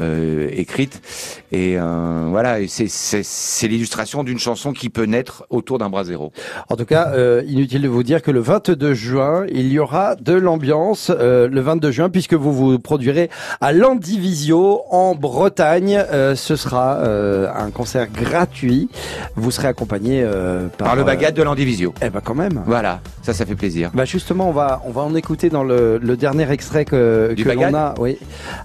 euh, 0.00 0.48
écrite. 0.52 1.00
Et 1.52 1.78
euh, 1.78 2.26
voilà, 2.28 2.58
et 2.60 2.66
c'est 2.66 2.88
c'est 3.04 3.22
c'est 3.22 3.68
l'illustration 3.68 4.24
d'une 4.24 4.38
chanson 4.38 4.72
qui 4.72 4.88
peut 4.88 5.04
naître 5.04 5.44
autour 5.50 5.78
d'un 5.78 5.90
bras 5.90 6.04
zéro. 6.04 6.32
En 6.70 6.76
tout 6.76 6.86
cas, 6.86 7.12
euh, 7.12 7.42
inutile 7.46 7.82
de 7.82 7.88
vous 7.88 8.02
dire 8.02 8.22
que 8.22 8.30
le 8.30 8.40
22 8.40 8.94
juin, 8.94 9.44
il 9.52 9.70
y 9.70 9.78
aura 9.78 10.16
de 10.16 10.32
l'ambiance 10.32 11.12
euh, 11.14 11.46
le 11.48 11.60
22 11.60 11.90
juin 11.90 12.10
puisque 12.10 12.34
vous 12.34 12.52
vous 12.52 12.78
produirez 12.78 13.30
à 13.60 13.72
Landivisio 13.72 14.82
en 14.90 15.14
Bretagne. 15.14 16.02
Euh, 16.12 16.34
ce 16.34 16.56
sera 16.56 16.96
euh, 16.96 17.48
un 17.54 17.70
concert 17.70 18.08
gratuit. 18.10 18.88
Vous 19.36 19.50
serez 19.50 19.68
accompagné 19.68 20.22
euh, 20.22 20.68
par, 20.68 20.88
Par 20.88 20.96
le 20.96 21.02
euh, 21.02 21.04
bagage 21.04 21.34
de 21.34 21.42
l'Andivisio. 21.42 21.92
Eh 22.02 22.08
ben 22.08 22.20
quand 22.24 22.34
même. 22.34 22.62
Voilà, 22.66 23.00
ça, 23.22 23.34
ça 23.34 23.44
fait 23.44 23.54
plaisir. 23.54 23.90
Bah 23.92 24.06
justement, 24.06 24.48
on 24.48 24.52
va 24.52 24.82
on 24.86 24.90
va 24.90 25.02
en 25.02 25.14
écouter 25.14 25.50
dans 25.50 25.64
le, 25.64 25.98
le 25.98 26.16
dernier 26.16 26.50
extrait 26.50 26.84
que, 26.86 27.34
Du 27.36 27.44
que 27.44 27.50
l'on 27.50 27.74
a, 27.74 27.94
oui, 27.98 28.18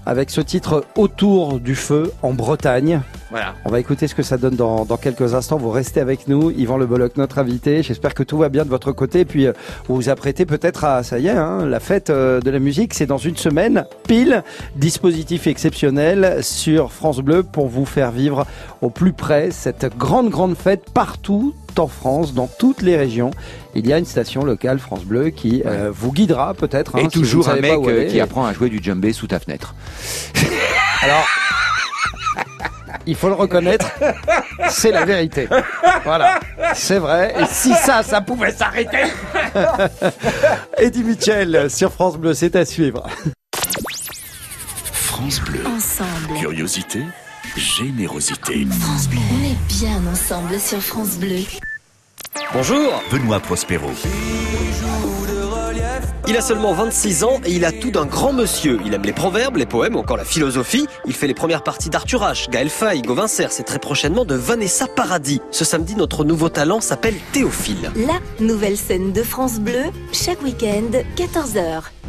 avec 0.06 0.30
ce 0.30 0.40
titre 0.40 0.84
Autour 0.96 1.60
du 1.60 1.74
feu 1.74 2.10
en 2.22 2.32
Bretagne. 2.32 3.00
Voilà. 3.30 3.54
On 3.64 3.70
va 3.70 3.78
écouter 3.78 4.08
ce 4.08 4.14
que 4.14 4.22
ça 4.24 4.36
donne 4.36 4.56
dans, 4.56 4.84
dans 4.84 4.96
quelques 4.96 5.34
instants. 5.34 5.56
Vous 5.56 5.70
restez 5.70 6.00
avec 6.00 6.26
nous, 6.26 6.50
Yvan 6.50 6.76
Le 6.76 6.86
Bolloc, 6.86 7.16
notre 7.16 7.38
invité. 7.38 7.82
J'espère 7.82 8.14
que 8.14 8.22
tout 8.24 8.38
va 8.38 8.48
bien 8.48 8.64
de 8.64 8.68
votre 8.70 8.90
côté. 8.92 9.24
Puis 9.24 9.46
euh, 9.46 9.52
vous 9.86 9.94
vous 9.96 10.08
apprêtez 10.08 10.46
peut-être 10.46 10.84
à, 10.84 11.02
ça 11.04 11.18
y 11.18 11.28
est, 11.28 11.30
hein, 11.30 11.64
la 11.66 11.78
fête 11.80 12.10
euh, 12.10 12.40
de 12.40 12.50
la 12.50 12.58
musique, 12.58 12.92
c'est 12.92 13.06
dans 13.06 13.18
une 13.18 13.36
semaine, 13.36 13.84
pile. 14.08 14.42
Dispositif 14.76 15.46
exceptionnel 15.46 16.42
sur 16.42 16.92
France 16.92 17.18
Bleu 17.20 17.42
pour 17.44 17.68
vous 17.68 17.84
faire 17.86 18.10
vivre 18.10 18.46
au 18.80 18.90
plus 18.90 19.12
près 19.12 19.50
cette 19.52 19.96
grande, 19.96 20.30
grande 20.30 20.56
fête 20.56 20.90
partout 20.92 21.54
en 21.78 21.86
France, 21.86 22.34
dans 22.34 22.48
toutes 22.58 22.82
les 22.82 22.96
régions. 22.96 23.30
Il 23.74 23.86
y 23.86 23.92
a 23.92 23.98
une 23.98 24.04
station 24.04 24.44
locale 24.44 24.78
France 24.80 25.04
Bleu 25.04 25.30
qui 25.30 25.62
euh, 25.64 25.90
vous 25.94 26.12
guidera 26.12 26.52
peut-être. 26.52 26.96
hein, 26.96 27.02
Et 27.04 27.08
toujours 27.08 27.48
un 27.48 27.56
mec 27.56 28.08
qui 28.08 28.20
apprend 28.20 28.44
à 28.44 28.52
jouer 28.52 28.68
du 28.68 28.80
djembé 28.82 29.12
sous 29.12 29.28
ta 29.28 29.38
fenêtre. 29.38 29.74
Alors, 31.02 31.26
il 33.06 33.16
faut 33.16 33.28
le 33.28 33.34
reconnaître, 33.34 33.90
c'est 34.70 34.90
la 34.90 35.04
vérité. 35.04 35.48
Voilà, 36.04 36.40
c'est 36.74 36.98
vrai. 36.98 37.34
Et 37.40 37.46
si 37.46 37.72
ça, 37.74 38.02
ça 38.02 38.20
pouvait 38.20 38.52
s'arrêter 38.52 39.04
Eddie 40.78 41.04
Mitchell 41.04 41.70
sur 41.70 41.92
France 41.92 42.16
Bleu, 42.16 42.34
c'est 42.34 42.56
à 42.56 42.64
suivre. 42.64 43.06
France 44.92 45.40
Bleu. 45.40 45.60
Ensemble. 45.66 46.38
Curiosité, 46.38 47.02
générosité. 47.56 48.66
France 48.80 49.08
Bleu. 49.08 49.18
On 49.32 49.44
est 49.44 49.78
bien 49.78 50.00
ensemble 50.10 50.58
sur 50.58 50.80
France 50.80 51.16
Bleu. 51.16 51.40
Bonjour 52.52 53.02
Benoît 53.10 53.40
Prospero. 53.40 53.90
Il 56.28 56.36
a 56.36 56.40
seulement 56.40 56.72
26 56.72 57.24
ans 57.24 57.40
et 57.44 57.52
il 57.52 57.64
a 57.64 57.72
tout 57.72 57.90
d'un 57.90 58.06
grand 58.06 58.32
monsieur. 58.32 58.78
Il 58.84 58.94
aime 58.94 59.02
les 59.02 59.12
proverbes, 59.12 59.56
les 59.56 59.66
poèmes, 59.66 59.96
encore 59.96 60.16
la 60.16 60.24
philosophie. 60.24 60.86
Il 61.06 61.12
fait 61.12 61.26
les 61.26 61.34
premières 61.34 61.62
parties 61.62 61.90
d'Arthur 61.90 62.22
H, 62.22 62.50
Gaël 62.50 62.68
Faye, 62.68 63.02
Gauvin 63.02 63.26
c'est 63.26 63.48
très 63.64 63.78
prochainement 63.78 64.24
de 64.24 64.34
Vanessa 64.34 64.86
Paradis. 64.86 65.40
Ce 65.50 65.64
samedi, 65.64 65.94
notre 65.94 66.24
nouveau 66.24 66.48
talent 66.48 66.80
s'appelle 66.80 67.14
Théophile. 67.32 67.90
La 67.96 68.20
nouvelle 68.44 68.76
scène 68.76 69.12
de 69.12 69.22
France 69.22 69.60
Bleu, 69.60 69.84
chaque 70.12 70.42
week-end, 70.42 70.90
14h. 71.16 71.99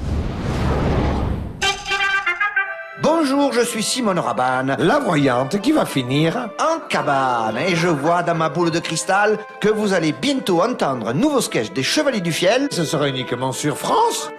Bonjour, 3.13 3.51
je 3.51 3.59
suis 3.59 3.83
Simone 3.83 4.19
Rabanne, 4.19 4.77
la 4.79 4.97
voyante 4.97 5.59
qui 5.59 5.73
va 5.73 5.85
finir 5.85 6.49
en 6.59 6.79
cabane. 6.87 7.57
Et 7.57 7.75
je 7.75 7.89
vois 7.89 8.23
dans 8.23 8.35
ma 8.35 8.47
boule 8.47 8.71
de 8.71 8.79
cristal 8.79 9.37
que 9.59 9.67
vous 9.67 9.93
allez 9.93 10.13
bientôt 10.13 10.63
entendre 10.63 11.09
un 11.09 11.13
nouveau 11.13 11.41
sketch 11.41 11.73
des 11.73 11.83
Chevaliers 11.83 12.21
du 12.21 12.31
Fiel. 12.31 12.69
Ce 12.71 12.85
sera 12.85 13.09
uniquement 13.09 13.51
sur 13.51 13.77
France. 13.77 14.29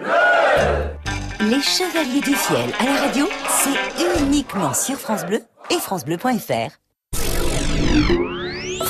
Les 1.39 1.61
Chevaliers 1.61 2.21
du 2.21 2.35
Fiel 2.35 2.73
à 2.79 2.85
la 2.85 3.01
radio, 3.05 3.27
c'est 3.47 4.23
uniquement 4.23 4.73
sur 4.73 4.95
France 4.95 5.23
Bleu 5.23 5.43
et 5.69 5.77
francebleu.fr. 5.77 6.82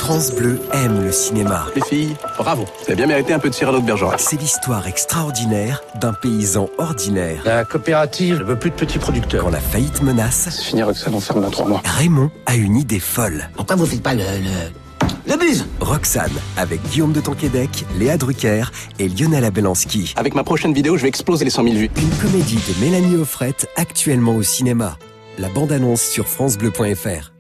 France 0.04 0.34
Bleu 0.34 0.60
aime 0.74 1.02
le 1.02 1.14
cinéma. 1.14 1.66
Les 1.78 1.82
filles, 1.82 2.18
bravo. 2.38 2.66
Vous 2.66 2.88
avez 2.88 2.96
bien 2.96 3.08
mérité 3.08 3.32
un 3.32 3.40
peu 3.40 3.50
de 3.50 3.56
Cyrano 3.56 3.80
de 3.80 3.86
Bergerac. 3.86 4.20
C'est 4.20 4.36
l'histoire 4.36 4.86
extraordinaire 4.86 5.82
d'un 5.96 6.12
paysan 6.12 6.68
ordinaire. 6.78 7.42
La 7.46 7.64
coopérative 7.64 8.40
ne 8.40 8.44
veut 8.44 8.60
plus 8.60 8.70
de 8.70 8.76
petits 8.76 9.00
producteurs. 9.00 9.46
Quand 9.46 9.50
la 9.50 9.62
faillite 9.62 10.02
menace, 10.02 10.50
C'est 10.52 10.62
finir 10.62 10.88
que 10.88 10.94
ça 10.94 11.10
l'enferme 11.10 11.44
dans 11.44 11.50
trois 11.52 11.70
mois. 11.70 11.82
Raymond 11.86 12.32
a 12.48 12.56
une 12.56 12.76
idée 12.76 13.00
folle. 13.00 13.50
Pourquoi 13.56 13.78
vous 13.78 13.86
faites 13.86 14.04
pas 14.04 14.14
le... 14.14 14.24
le... 14.24 15.32
le 15.32 15.38
buzz? 15.38 15.66
Roxane, 15.80 16.34
avec 16.58 16.82
Guillaume 16.90 17.14
de 17.14 17.22
Tonquédec, 17.22 17.86
Léa 17.98 18.18
Drucker 18.18 18.66
et 19.00 19.08
Lionel 19.08 19.46
Abelanski. 19.46 20.14
Avec 20.18 20.36
ma 20.36 20.44
prochaine 20.44 20.74
vidéo, 20.74 20.98
je 20.98 21.04
vais 21.04 21.08
exploser 21.08 21.46
les 21.46 21.52
100 21.52 21.64
000 21.64 21.76
vues. 21.76 21.90
Une 21.96 22.10
comédie 22.18 22.58
de 22.58 22.86
Mélanie 22.86 23.16
Offrette, 23.16 23.70
actuellement 23.78 24.36
au 24.36 24.44
cinéma. 24.44 24.98
La 25.40 25.48
bande-annonce 25.48 26.02
sur 26.02 26.28
francebleu.fr. 26.28 27.33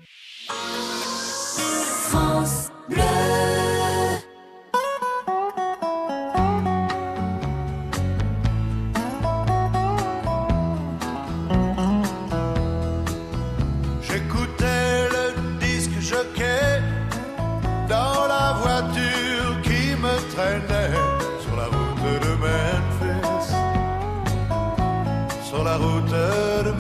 la 25.73 25.79
route 25.79 26.72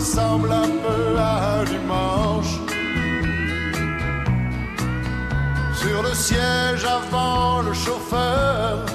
ressemble 0.00 0.50
un 0.50 0.72
peu 0.84 1.18
à 1.18 1.32
un 1.58 1.64
dimanche. 1.64 2.52
Sur 5.82 6.02
le 6.02 6.14
siège 6.14 6.84
avant 6.98 7.60
le 7.68 7.74
chauffeur, 7.74 8.86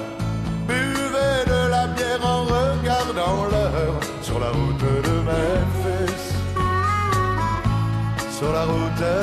buvait 0.68 1.44
de 1.54 1.62
la 1.76 1.86
bière 1.96 2.24
en 2.36 2.41
regardant 2.56 3.39
l'heure 3.52 4.00
sur 4.22 4.39
la 4.39 4.50
route 4.58 4.86
de 5.08 5.15
Memphis. 5.30 6.24
Sur 8.38 8.52
la 8.58 8.63
route 8.72 9.00
de 9.06 9.18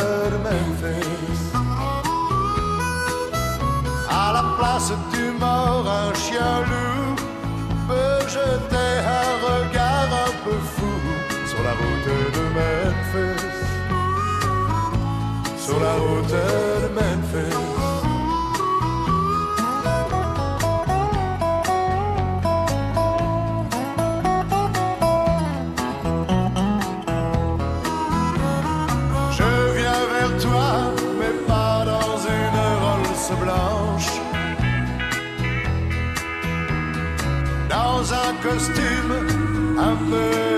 Memphis. 0.47 1.43
À 4.09 4.33
la 4.37 4.45
place 4.57 4.93
du 5.15 5.25
mort, 5.45 5.85
un 6.03 6.15
chien 6.15 6.55
Sur 15.59 15.81
la 15.81 15.95
route 15.95 16.27
de 16.29 16.89
Memphis. 16.95 17.57
Je 29.31 29.51
viens 29.77 30.03
vers 30.13 30.43
toi, 30.43 30.71
mais 31.19 31.35
pas 31.47 31.85
dans 31.87 32.19
une 32.37 32.59
Rolls 32.83 33.37
blanche. 33.41 34.13
Dans 37.71 38.13
un 38.13 38.33
costume 38.43 39.13
un 39.79 39.97
peu 40.11 40.53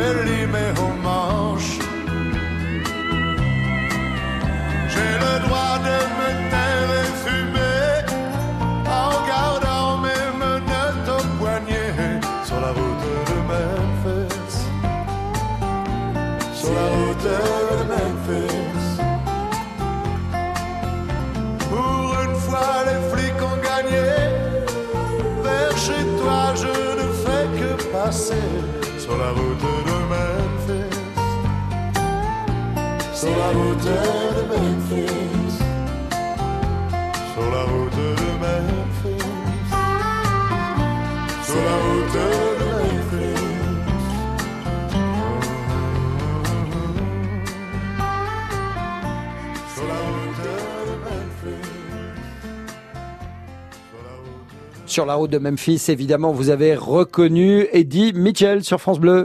Sur 54.94 55.06
la 55.06 55.16
route 55.16 55.32
de 55.32 55.38
Memphis, 55.38 55.86
évidemment, 55.88 56.30
vous 56.30 56.50
avez 56.50 56.76
reconnu 56.76 57.66
Eddie 57.72 58.12
Mitchell 58.12 58.62
sur 58.62 58.80
France 58.80 59.00
Bleu. 59.00 59.24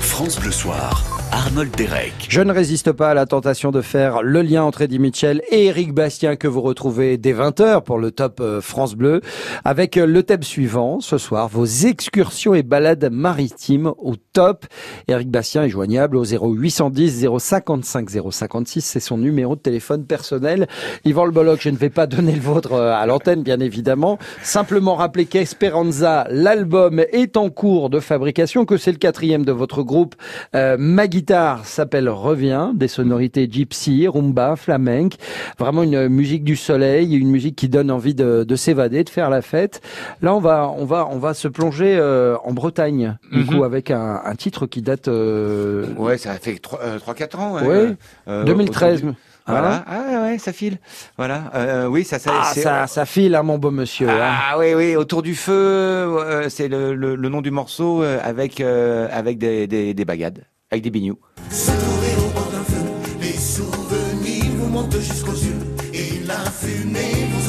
France 0.00 0.40
Bleu 0.40 0.50
Soir. 0.50 1.07
Arnold 1.32 1.74
Derek. 1.76 2.26
Je 2.28 2.40
ne 2.40 2.52
résiste 2.52 2.92
pas 2.92 3.10
à 3.10 3.14
la 3.14 3.26
tentation 3.26 3.70
de 3.70 3.82
faire 3.82 4.22
le 4.22 4.42
lien 4.42 4.62
entre 4.62 4.82
Eddie 4.82 4.98
Mitchell 4.98 5.42
et 5.50 5.66
Eric 5.66 5.92
Bastien 5.92 6.36
que 6.36 6.48
vous 6.48 6.60
retrouvez 6.60 7.18
dès 7.18 7.32
20h 7.32 7.82
pour 7.82 7.98
le 7.98 8.10
top 8.10 8.40
euh, 8.40 8.60
France 8.60 8.94
Bleu 8.94 9.20
avec 9.64 9.96
euh, 9.96 10.06
le 10.06 10.22
thème 10.22 10.42
suivant 10.42 11.00
ce 11.00 11.18
soir, 11.18 11.48
vos 11.48 11.66
excursions 11.66 12.54
et 12.54 12.62
balades 12.62 13.10
maritimes 13.10 13.92
au 13.98 14.14
top. 14.16 14.66
Eric 15.08 15.30
Bastien 15.30 15.64
est 15.64 15.68
joignable 15.68 16.16
au 16.16 16.24
0810 16.24 17.26
055 17.38 18.08
056, 18.30 18.80
c'est 18.80 19.00
son 19.00 19.18
numéro 19.18 19.56
de 19.56 19.60
téléphone 19.60 20.06
personnel. 20.06 20.66
Yvan 21.04 21.26
Le 21.26 21.32
Bolloc, 21.32 21.60
je 21.60 21.70
ne 21.70 21.76
vais 21.76 21.90
pas 21.90 22.06
donner 22.06 22.32
le 22.32 22.40
vôtre 22.40 22.72
euh, 22.72 22.94
à 22.94 23.04
l'antenne 23.06 23.42
bien 23.42 23.60
évidemment, 23.60 24.18
simplement 24.42 24.94
rappeler 24.94 25.26
qu'Esperanza, 25.26 26.26
l'album 26.30 27.04
est 27.12 27.36
en 27.36 27.50
cours 27.50 27.90
de 27.90 28.00
fabrication, 28.00 28.64
que 28.64 28.76
c'est 28.76 28.92
le 28.92 28.98
quatrième 28.98 29.44
de 29.44 29.52
votre 29.52 29.82
groupe. 29.82 30.14
Euh, 30.54 30.76
ma 30.78 31.06
guitare 31.22 31.66
s'appelle 31.66 32.08
Revient, 32.08 32.70
des 32.74 32.86
sonorités 32.86 33.48
gypsy, 33.50 34.06
rumba, 34.06 34.54
flamenque, 34.54 35.14
vraiment 35.58 35.82
une 35.82 36.08
musique 36.08 36.44
du 36.44 36.54
soleil, 36.54 37.16
une 37.16 37.28
musique 37.30 37.56
qui 37.56 37.68
donne 37.68 37.90
envie 37.90 38.14
de, 38.14 38.44
de 38.44 38.56
s'évader, 38.56 39.02
de 39.02 39.08
faire 39.10 39.28
la 39.28 39.42
fête. 39.42 39.80
Là, 40.22 40.32
on 40.32 40.38
va, 40.38 40.72
on 40.78 40.84
va, 40.84 41.08
on 41.10 41.18
va 41.18 41.34
se 41.34 41.48
plonger 41.48 41.96
euh, 41.98 42.36
en 42.44 42.52
Bretagne, 42.52 43.18
du 43.32 43.38
Mhm. 43.40 43.46
coup, 43.46 43.64
avec 43.64 43.90
un, 43.90 44.20
un 44.24 44.34
titre 44.36 44.66
qui 44.66 44.80
date. 44.80 45.08
euh, 45.08 45.86
Ouais, 45.96 46.18
ça 46.18 46.34
fait 46.34 46.60
3-4 46.62 47.38
ans. 47.40 47.54
ouais. 47.56 47.66
Ouais, 47.66 47.96
Euh, 48.28 48.44
2013. 48.44 48.98
autour 49.00 49.10
du- 49.10 49.16
Hein 49.50 49.52
Voilà. 49.52 49.84
Ah 49.86 50.22
ouais, 50.24 50.36
ça 50.36 50.52
file. 50.52 50.76
Voilà. 51.16 51.50
Euh, 51.54 51.86
oui, 51.86 52.04
ça, 52.04 52.18
ça, 52.18 52.32
Ah, 52.38 52.52
ça, 52.54 52.86
ça 52.86 53.06
file, 53.06 53.34
hein, 53.34 53.42
mon 53.42 53.56
beau 53.56 53.70
monsieur. 53.70 54.06
hein. 54.06 54.18
Ah 54.20 54.58
oui, 54.58 54.74
oui, 54.76 54.94
autour 54.94 55.22
du 55.22 55.34
feu, 55.34 55.52
euh, 55.54 56.50
c'est 56.50 56.68
le, 56.68 56.94
le, 56.94 57.16
le 57.16 57.28
nom 57.30 57.40
du 57.40 57.50
morceau 57.50 58.02
euh, 58.02 58.18
avec 58.22 58.60
euh, 58.60 59.08
avec 59.10 59.38
des, 59.38 59.66
des, 59.66 59.94
des 59.94 60.04
bagades, 60.04 60.40
avec 60.70 60.82
des 60.82 60.90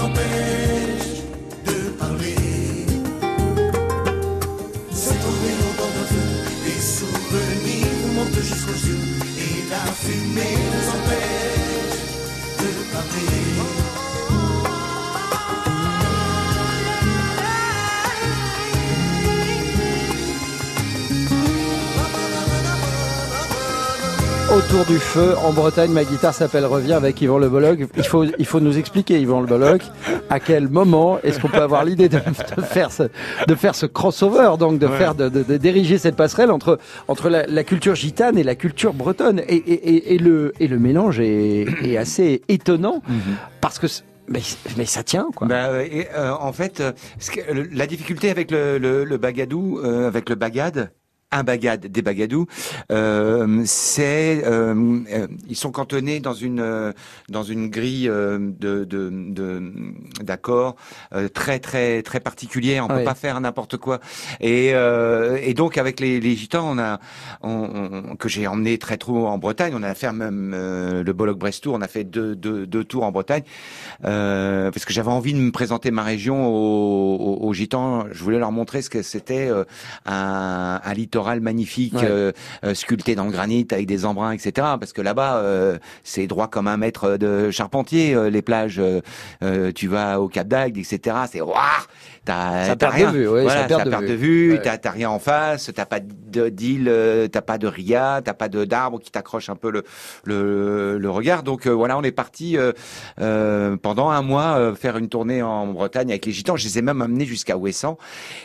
empêche 0.01 0.58
du 24.89 24.97
feu, 24.97 25.35
en 25.45 25.53
Bretagne, 25.53 25.91
ma 25.91 26.03
guitare 26.03 26.33
s'appelle 26.33 26.65
Revient 26.65 26.93
avec 26.93 27.21
Yvan 27.21 27.37
Le 27.37 27.47
Bolloc. 27.47 27.79
Il 27.95 28.03
faut, 28.03 28.23
il 28.23 28.45
faut 28.45 28.59
nous 28.59 28.77
expliquer, 28.79 29.19
Yvan 29.21 29.41
Le 29.41 29.45
Bolloc, 29.45 29.81
à 30.31 30.39
quel 30.39 30.67
moment 30.67 31.19
est-ce 31.23 31.39
qu'on 31.39 31.47
peut 31.47 31.61
avoir 31.61 31.85
l'idée 31.85 32.09
de, 32.09 32.17
de 32.57 32.61
faire 32.63 32.91
ce, 32.91 33.03
de 33.47 33.55
faire 33.55 33.75
ce 33.75 33.85
crossover, 33.85 34.53
donc 34.57 34.79
de 34.79 34.87
Ouais. 34.87 34.97
faire, 34.97 35.13
de, 35.13 35.29
de- 35.29 35.57
diriger 35.57 35.99
cette 35.99 36.15
passerelle 36.15 36.49
entre, 36.49 36.79
entre 37.07 37.29
la, 37.29 37.45
la 37.45 37.63
culture 37.63 37.93
gitane 37.93 38.37
et 38.39 38.43
la 38.43 38.55
culture 38.55 38.93
bretonne. 38.93 39.41
Et, 39.47 39.55
et, 39.57 39.73
et, 39.73 40.15
et 40.15 40.17
le, 40.17 40.53
et 40.59 40.67
le 40.67 40.79
mélange 40.79 41.19
est, 41.19 41.67
est 41.83 41.95
assez 41.97 42.41
étonnant 42.47 43.03
parce 43.61 43.77
que, 43.77 43.85
mais, 44.27 44.41
mais 44.77 44.85
ça 44.85 45.03
tient, 45.03 45.27
quoi. 45.35 45.47
Bah, 45.47 45.65
euh, 45.67 45.85
et, 45.91 46.07
euh, 46.17 46.31
en 46.39 46.51
fait, 46.51 46.79
euh, 46.79 46.91
ce 47.19 47.29
que- 47.31 47.53
le- 47.53 47.69
la 47.71 47.85
difficulté 47.85 48.31
avec 48.31 48.49
le, 48.49 48.79
le, 48.79 49.03
le 49.03 49.17
bagadou, 49.17 49.79
euh, 49.83 50.07
avec 50.07 50.29
le 50.29 50.35
bagade, 50.35 50.91
un 51.31 51.43
bagade, 51.43 51.85
des 51.87 52.01
bagadous, 52.01 52.47
euh, 52.91 53.61
c'est 53.65 54.41
euh, 54.45 54.99
euh, 55.13 55.27
ils 55.47 55.55
sont 55.55 55.71
cantonnés 55.71 56.19
dans 56.19 56.33
une 56.33 56.59
euh, 56.59 56.91
dans 57.29 57.43
une 57.43 57.69
grille 57.69 58.09
euh, 58.09 58.39
de 58.39 58.83
de 58.83 59.09
de- 59.11 59.71
d'accords 60.23 60.75
euh, 61.13 61.29
très 61.29 61.59
très 61.59 62.01
très 62.01 62.19
particulière. 62.19 62.85
On 62.85 62.89
Ouais. 62.93 62.99
peut 62.99 63.03
pas 63.05 63.13
faire 63.15 63.39
n'importe 63.41 63.77
quoi. 63.77 63.99
Et 64.41 64.71
euh, 64.73 65.37
et 65.43 65.53
donc 65.53 65.77
avec 65.77 65.99
les, 65.99 66.19
les 66.19 66.35
gitans, 66.35 66.67
on 66.67 66.79
a 66.79 66.99
on, 67.43 68.01
on- 68.11 68.15
que 68.15 68.27
j'ai 68.27 68.47
emmené 68.47 68.79
très 68.79 68.97
trop 68.97 69.27
en 69.27 69.37
Bretagne. 69.37 69.73
On 69.75 69.83
a 69.83 69.93
fait 69.93 70.11
même 70.11 70.53
euh, 70.55 71.03
le 71.03 71.13
Bollock 71.13 71.37
Brest 71.37 71.61
Tour. 71.63 71.75
On 71.75 71.81
a 71.81 71.87
fait 71.87 72.03
deux 72.05 72.35
deux, 72.35 72.65
deux 72.65 72.83
tours 72.83 73.03
en 73.03 73.11
Bretagne 73.11 73.43
euh, 74.05 74.71
parce 74.71 74.83
que 74.85 74.93
j'avais 74.93 75.11
envie 75.11 75.33
de 75.33 75.39
me 75.39 75.51
présenter 75.51 75.91
ma 75.91 76.03
région 76.03 76.47
aux, 76.47 77.17
aux, 77.17 77.47
aux 77.47 77.53
gitans. 77.53 78.05
Je 78.11 78.23
voulais 78.23 78.39
leur 78.39 78.51
montrer 78.51 78.81
ce 78.81 78.89
que 78.89 79.03
c'était 79.03 79.47
euh, 79.49 79.63
un, 80.07 80.81
un 80.83 80.93
littoral 80.95 81.18
magnifique 81.41 81.93
Ouais. 81.95 82.01
euh, 82.03 82.31
euh, 82.63 82.73
sculpté 82.73 83.15
dans 83.15 83.25
le 83.25 83.31
granit 83.31 83.67
avec 83.71 83.85
des 83.87 84.05
embruns, 84.05 84.31
etc. 84.31 84.51
Parce 84.79 84.93
que 84.93 85.01
là-bas, 85.01 85.37
euh, 85.37 85.77
c'est 86.03 86.27
droit 86.27 86.47
comme 86.47 86.67
un 86.67 86.77
mètre 86.77 87.17
de 87.17 87.51
charpentier. 87.51 88.15
les 88.29 88.41
plages, 88.41 88.81
tu 89.75 89.87
vas 89.87 90.19
au 90.21 90.27
Cap 90.27 90.47
d'Agde, 90.47 90.77
etc. 90.77 91.15
C'est 91.31 91.41
waouh 91.41 91.55
T'as 92.25 92.75
de 92.75 92.85
rien. 92.85 93.11
vue, 93.11 93.27
ouais, 93.27 93.41
voilà, 93.43 93.61
ça 93.63 93.67
perd 93.67 93.79
ça 93.79 93.85
de 93.85 93.89
perd 93.89 94.03
vue. 94.03 94.09
de 94.09 94.13
vue. 94.15 94.51
Ouais. 94.53 94.77
T'as 94.77 94.91
rien 94.91 95.09
en 95.09 95.17
face. 95.19 95.71
T'as 95.73 95.85
pas 95.85 95.99
de- 95.99 96.49
d'île, 96.49 96.91
t'as 97.31 97.41
pas 97.41 97.57
de 97.57 97.65
ria, 97.67 98.21
t'as 98.23 98.33
pas 98.33 98.49
de 98.49 98.65
d'arbre 98.65 98.99
qui 98.99 99.09
t'accroche 99.09 99.49
un 99.49 99.55
peu 99.55 99.71
le, 99.71 99.83
le 100.25 100.97
le 100.99 101.09
regard. 101.09 101.41
Donc 101.43 101.65
euh, 101.65 101.71
voilà, 101.71 101.97
on 101.97 102.03
est 102.03 102.11
parti 102.11 102.55
euh, 102.57 102.71
euh, 103.19 103.77
pendant 103.77 104.09
un 104.09 104.21
mois 104.21 104.75
faire 104.75 104.97
une 104.97 105.09
tournée 105.09 105.41
en 105.41 105.67
Bretagne 105.67 106.09
avec 106.09 106.25
les 106.25 106.31
gitans. 106.31 106.55
Je 106.55 106.65
les 106.65 106.77
ai 106.77 106.81
même 106.81 107.01
amenés 107.01 107.25
jusqu'à 107.25 107.57
Ouessant 107.57 107.97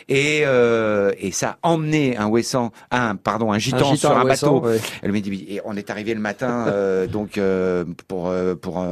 et 0.09 0.41
euh, 0.45 1.11
et 1.19 1.31
ça 1.31 1.57
a 1.61 1.69
emmené 1.69 2.17
un 2.17 2.25
Ouessant, 2.27 2.64
un 2.91 3.15
pardon, 3.15 3.51
un 3.51 3.59
gitan, 3.59 3.93
gitan 3.93 3.95
sur 3.95 4.17
un 4.17 4.25
bateau. 4.25 4.61
ouais. 4.61 4.79
Elle 5.01 5.11
m'a 5.11 5.19
dit, 5.19 5.45
et 5.49 5.61
on 5.65 5.75
est 5.75 5.89
arrivé 5.89 6.13
le 6.13 6.19
matin, 6.21 6.65
euh, 6.67 7.07
donc 7.15 7.37
euh, 7.37 7.85
pour 8.07 8.31
pour 8.61 8.85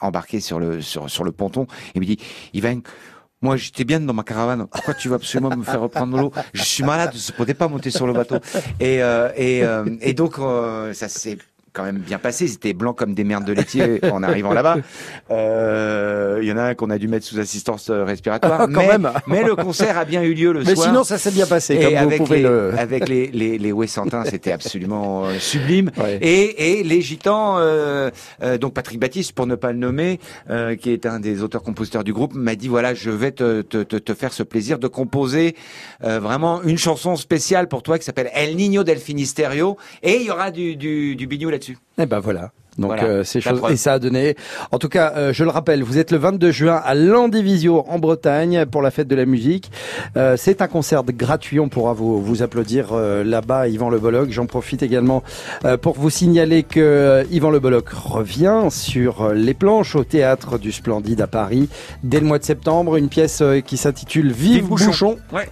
embarquer 0.00 0.40
sur 0.40 0.60
le 0.60 0.80
sur 0.80 1.08
sur 1.10 1.24
le 1.24 1.32
ponton. 1.32 1.66
Il 1.94 2.00
me 2.00 2.06
dit, 2.06 2.18
Yvan. 2.54 2.80
Moi, 3.42 3.56
j'étais 3.56 3.84
bien 3.84 4.00
dans 4.00 4.12
ma 4.12 4.22
caravane. 4.22 4.66
Pourquoi 4.66 4.92
tu 4.92 5.08
vas 5.08 5.16
absolument 5.16 5.56
me 5.56 5.64
faire 5.64 5.80
reprendre 5.80 6.14
l'eau? 6.18 6.30
Je 6.52 6.62
suis 6.62 6.84
malade, 6.84 7.12
je 7.14 7.32
ne 7.32 7.36
pourrais 7.36 7.54
pas 7.54 7.68
monter 7.68 7.90
sur 7.90 8.06
le 8.06 8.12
bateau. 8.12 8.36
Et 8.80 9.02
euh, 9.02 9.30
et, 9.34 9.64
euh, 9.64 9.86
et 10.02 10.12
donc 10.12 10.38
euh, 10.38 10.92
ça 10.92 11.08
s'est 11.08 11.38
quand 11.72 11.84
même 11.84 11.98
bien 11.98 12.18
passé. 12.18 12.46
C'était 12.48 12.72
blanc 12.72 12.92
comme 12.92 13.14
des 13.14 13.24
merdes 13.24 13.44
de 13.44 13.52
laitier 13.52 14.00
en 14.12 14.22
arrivant 14.22 14.52
là-bas. 14.52 14.76
Euh, 15.30 16.38
Il 16.42 16.48
y 16.48 16.52
en 16.52 16.56
a 16.56 16.62
un 16.62 16.74
qu'on 16.74 16.90
a 16.90 16.98
dû 16.98 17.08
mettre 17.08 17.26
sous 17.26 17.38
assistance 17.38 17.88
euh, 17.90 18.04
respiratoire. 18.04 18.60
Quand 18.60 18.68
mais, 18.68 18.88
même. 18.88 19.10
mais 19.26 19.42
le 19.44 19.54
concert 19.56 19.96
a 19.98 20.04
bien 20.04 20.22
eu 20.22 20.34
lieu 20.34 20.52
le 20.52 20.62
Mais 20.64 20.74
soir. 20.74 20.88
sinon, 20.88 21.04
ça 21.04 21.18
s'est 21.18 21.30
bien 21.30 21.46
passé, 21.46 21.74
Et 21.74 21.80
comme 21.84 21.90
vous 21.92 21.96
avec 21.98 22.18
pouvez 22.18 22.36
les, 22.38 22.42
le- 22.42 22.72
avec 22.78 23.08
les 23.08 23.28
les, 23.28 23.58
les 23.58 23.72
Ouessantins, 23.72 24.24
c'était 24.24 24.52
absolument 24.52 25.26
euh, 25.26 25.38
sublime. 25.38 25.90
Et, 26.20 26.80
et 26.80 26.82
les 26.82 27.00
Gitans, 27.02 27.56
euh, 27.58 28.10
donc 28.60 28.74
Patrick 28.74 28.98
Baptiste, 28.98 29.32
pour 29.32 29.46
ne 29.46 29.54
pas 29.54 29.72
le 29.72 29.78
nommer, 29.78 30.18
euh, 30.50 30.74
qui 30.76 30.90
est 30.90 31.06
un 31.06 31.20
des 31.20 31.42
auteurs-compositeurs 31.42 32.04
du 32.04 32.12
groupe, 32.12 32.34
m'a 32.34 32.54
dit 32.54 32.68
voilà, 32.68 32.94
je 32.94 33.10
vais 33.10 33.30
te, 33.32 33.62
te, 33.62 33.82
te, 33.82 33.96
te 33.96 34.14
faire 34.14 34.32
ce 34.32 34.42
plaisir 34.42 34.78
de 34.78 34.88
composer 34.88 35.54
euh, 36.04 36.18
vraiment 36.20 36.62
une 36.62 36.78
chanson 36.78 37.16
spéciale 37.16 37.68
pour 37.68 37.82
toi 37.82 37.98
qui 37.98 38.04
s'appelle 38.04 38.30
El 38.34 38.56
Niño 38.56 38.82
del 38.84 38.98
Finisterre, 38.98 39.50
et 40.02 40.16
il 40.16 40.22
y 40.22 40.30
aura 40.30 40.50
du 40.50 40.76
du, 40.76 41.16
du 41.16 41.26
bignou 41.26 41.50
là-dessus. 41.60 41.78
Eh 42.00 42.06
ben 42.06 42.20
voilà. 42.20 42.50
Donc 42.78 42.92
Voilà, 42.92 43.02
euh, 43.04 43.24
et 43.72 43.76
ça 43.76 43.94
a 43.94 43.98
donné. 43.98 44.36
En 44.70 44.78
tout 44.78 44.88
cas, 44.88 45.12
euh, 45.16 45.32
je 45.34 45.42
le 45.44 45.50
rappelle, 45.50 45.82
vous 45.82 45.98
êtes 45.98 46.12
le 46.12 46.18
22 46.18 46.50
juin 46.52 46.80
à 46.82 46.94
Landivisio 46.94 47.84
en 47.88 47.98
Bretagne 47.98 48.64
pour 48.64 48.80
la 48.80 48.90
fête 48.92 49.08
de 49.08 49.16
la 49.16 49.26
musique. 49.26 49.70
Euh, 50.16 50.36
c'est 50.38 50.62
un 50.62 50.68
concert 50.68 51.02
gratuit. 51.04 51.58
On 51.60 51.68
pourra 51.68 51.92
vous 51.92 52.22
vous 52.22 52.42
applaudir 52.42 52.94
là-bas, 52.94 53.66
Yvan 53.68 53.90
Le 53.90 53.98
Bolloc. 53.98 54.30
J'en 54.30 54.46
profite 54.46 54.82
également 54.82 55.22
pour 55.82 55.94
vous 55.98 56.10
signaler 56.10 56.62
que 56.62 57.26
Yvan 57.30 57.50
Le 57.50 57.58
Bolloc 57.58 57.88
revient 57.90 58.68
sur 58.70 59.30
les 59.34 59.52
planches 59.54 59.96
au 59.96 60.04
théâtre 60.04 60.56
du 60.56 60.70
Splendide 60.72 61.20
à 61.20 61.26
Paris 61.26 61.68
dès 62.04 62.20
le 62.20 62.26
mois 62.26 62.38
de 62.38 62.44
septembre. 62.44 62.96
Une 62.96 63.08
pièce 63.08 63.42
qui 63.66 63.76
s'intitule 63.76 64.30
Vive, 64.32 64.68
Bouchon. 64.86 65.16
Ouais. 65.32 65.48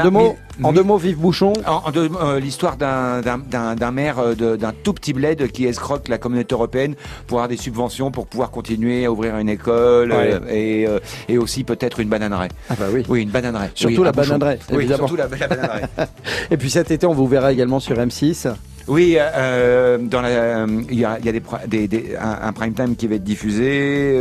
en 0.00 0.02
deux 0.02 0.10
mots, 0.10 0.36
Mi- 0.58 0.64
en 0.64 0.68
mi- 0.70 0.74
deux 0.76 0.82
mots, 0.82 0.96
Vive 0.98 1.16
Bouchon. 1.18 1.52
En, 1.66 1.88
en 1.88 1.90
deux- 1.90 2.10
euh, 2.22 2.38
l'histoire 2.40 2.76
d'un 2.76 3.20
d'un- 3.22 3.38
d'un 3.38 3.74
d'un 3.74 3.90
maire 3.90 4.18
euh, 4.18 4.34
de- 4.34 4.56
d'un 4.56 4.72
tout 4.82 4.92
petit 4.92 5.12
bled 5.12 5.50
qui 5.50 5.64
escroque 5.66 5.87
la 6.08 6.18
communauté 6.18 6.54
européenne 6.54 6.94
pour 7.26 7.38
avoir 7.38 7.48
des 7.48 7.56
subventions 7.56 8.10
pour 8.10 8.26
pouvoir 8.26 8.50
continuer 8.50 9.04
à 9.04 9.12
ouvrir 9.12 9.36
une 9.38 9.48
école 9.48 10.12
Ouais. 10.12 10.32
euh, 10.34 10.40
et, 10.48 10.86
euh, 10.86 10.98
et 11.28 11.38
aussi 11.38 11.64
peut-être 11.64 12.00
une 12.00 12.08
bananeraie. 12.08 12.48
Ah 12.70 12.74
bah 12.78 12.86
oui. 12.92 13.02
Oui, 13.08 13.22
une 13.22 13.30
bananeraie. 13.30 13.70
Surtout 13.74 13.98
Oui, 14.00 14.04
la 14.04 14.12
bananeraie, 14.12 14.58
Oui, 14.72 14.86
surtout 14.86 15.16
la, 15.16 15.26
la 15.28 15.48
bananeraie. 15.48 15.82
Et 16.50 16.56
puis 16.56 16.70
cet 16.70 16.90
été, 16.90 17.06
on 17.06 17.14
vous 17.14 17.26
verra 17.26 17.52
également 17.52 17.80
sur 17.80 17.96
M6. 17.96 18.48
Oui, 18.88 19.16
euh, 19.18 19.98
dans 19.98 20.20
la, 20.22 20.28
euh, 20.28 20.66
il 20.90 20.98
y 20.98 21.04
a, 21.04 21.18
il 21.18 21.26
y 21.26 21.28
a 21.28 21.32
des, 21.32 21.40
pro- 21.40 21.56
des, 21.66 21.86
des- 21.88 22.16
un, 22.20 22.48
un 22.48 22.52
prime 22.52 22.72
time 22.72 22.96
qui 22.96 23.06
va 23.06 23.16
être 23.16 23.22
diffusé 23.24 23.68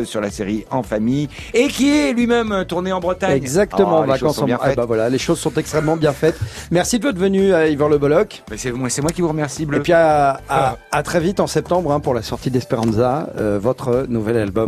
euh, 0.02 0.06
sur 0.06 0.20
la 0.22 0.30
série 0.30 0.66
En 0.72 0.84
famille 0.84 1.30
et 1.54 1.68
qui 1.70 1.90
est 1.96 2.12
lui-même 2.14 2.52
euh, 2.52 2.64
tourné 2.66 2.92
en 2.92 3.00
Bretagne. 3.00 3.32
Exactement, 3.38 4.00
Oh, 4.00 4.02
les 4.04 4.12
vacances 4.12 4.36
sont 4.36 4.44
en 4.44 4.46
bien 4.46 4.60
Ah 4.62 4.74
bah 4.76 4.86
voilà, 4.86 5.10
les 5.10 5.18
choses 5.18 5.40
sont 5.40 5.54
extrêmement 5.56 5.96
bien 5.96 6.12
faites. 6.12 6.38
Merci 6.72 7.00
de 7.00 7.04
votre 7.06 7.18
venue 7.20 7.54
à 7.54 7.68
Yvan 7.68 7.88
Le 7.88 7.98
Bolloc. 7.98 8.44
C'est 8.58 8.72
moi, 8.74 8.90
qui 9.14 9.22
vous 9.22 9.30
remercie, 9.30 9.66
Bleu. 9.66 9.78
Et 9.78 9.82
puis 9.82 9.94
à, 9.94 10.42
à, 10.50 10.78
à 10.92 11.04
très 11.04 11.20
vite 11.20 11.40
en 11.40 11.48
septembre 11.48 11.92
hein, 11.94 12.00
pour 12.00 12.14
la 12.14 12.22
sortie 12.22 12.52
d'Esperanza, 12.52 13.30
euh, 13.40 13.58
votre 13.62 14.06
nouvel 14.10 14.38
album. 14.38 14.58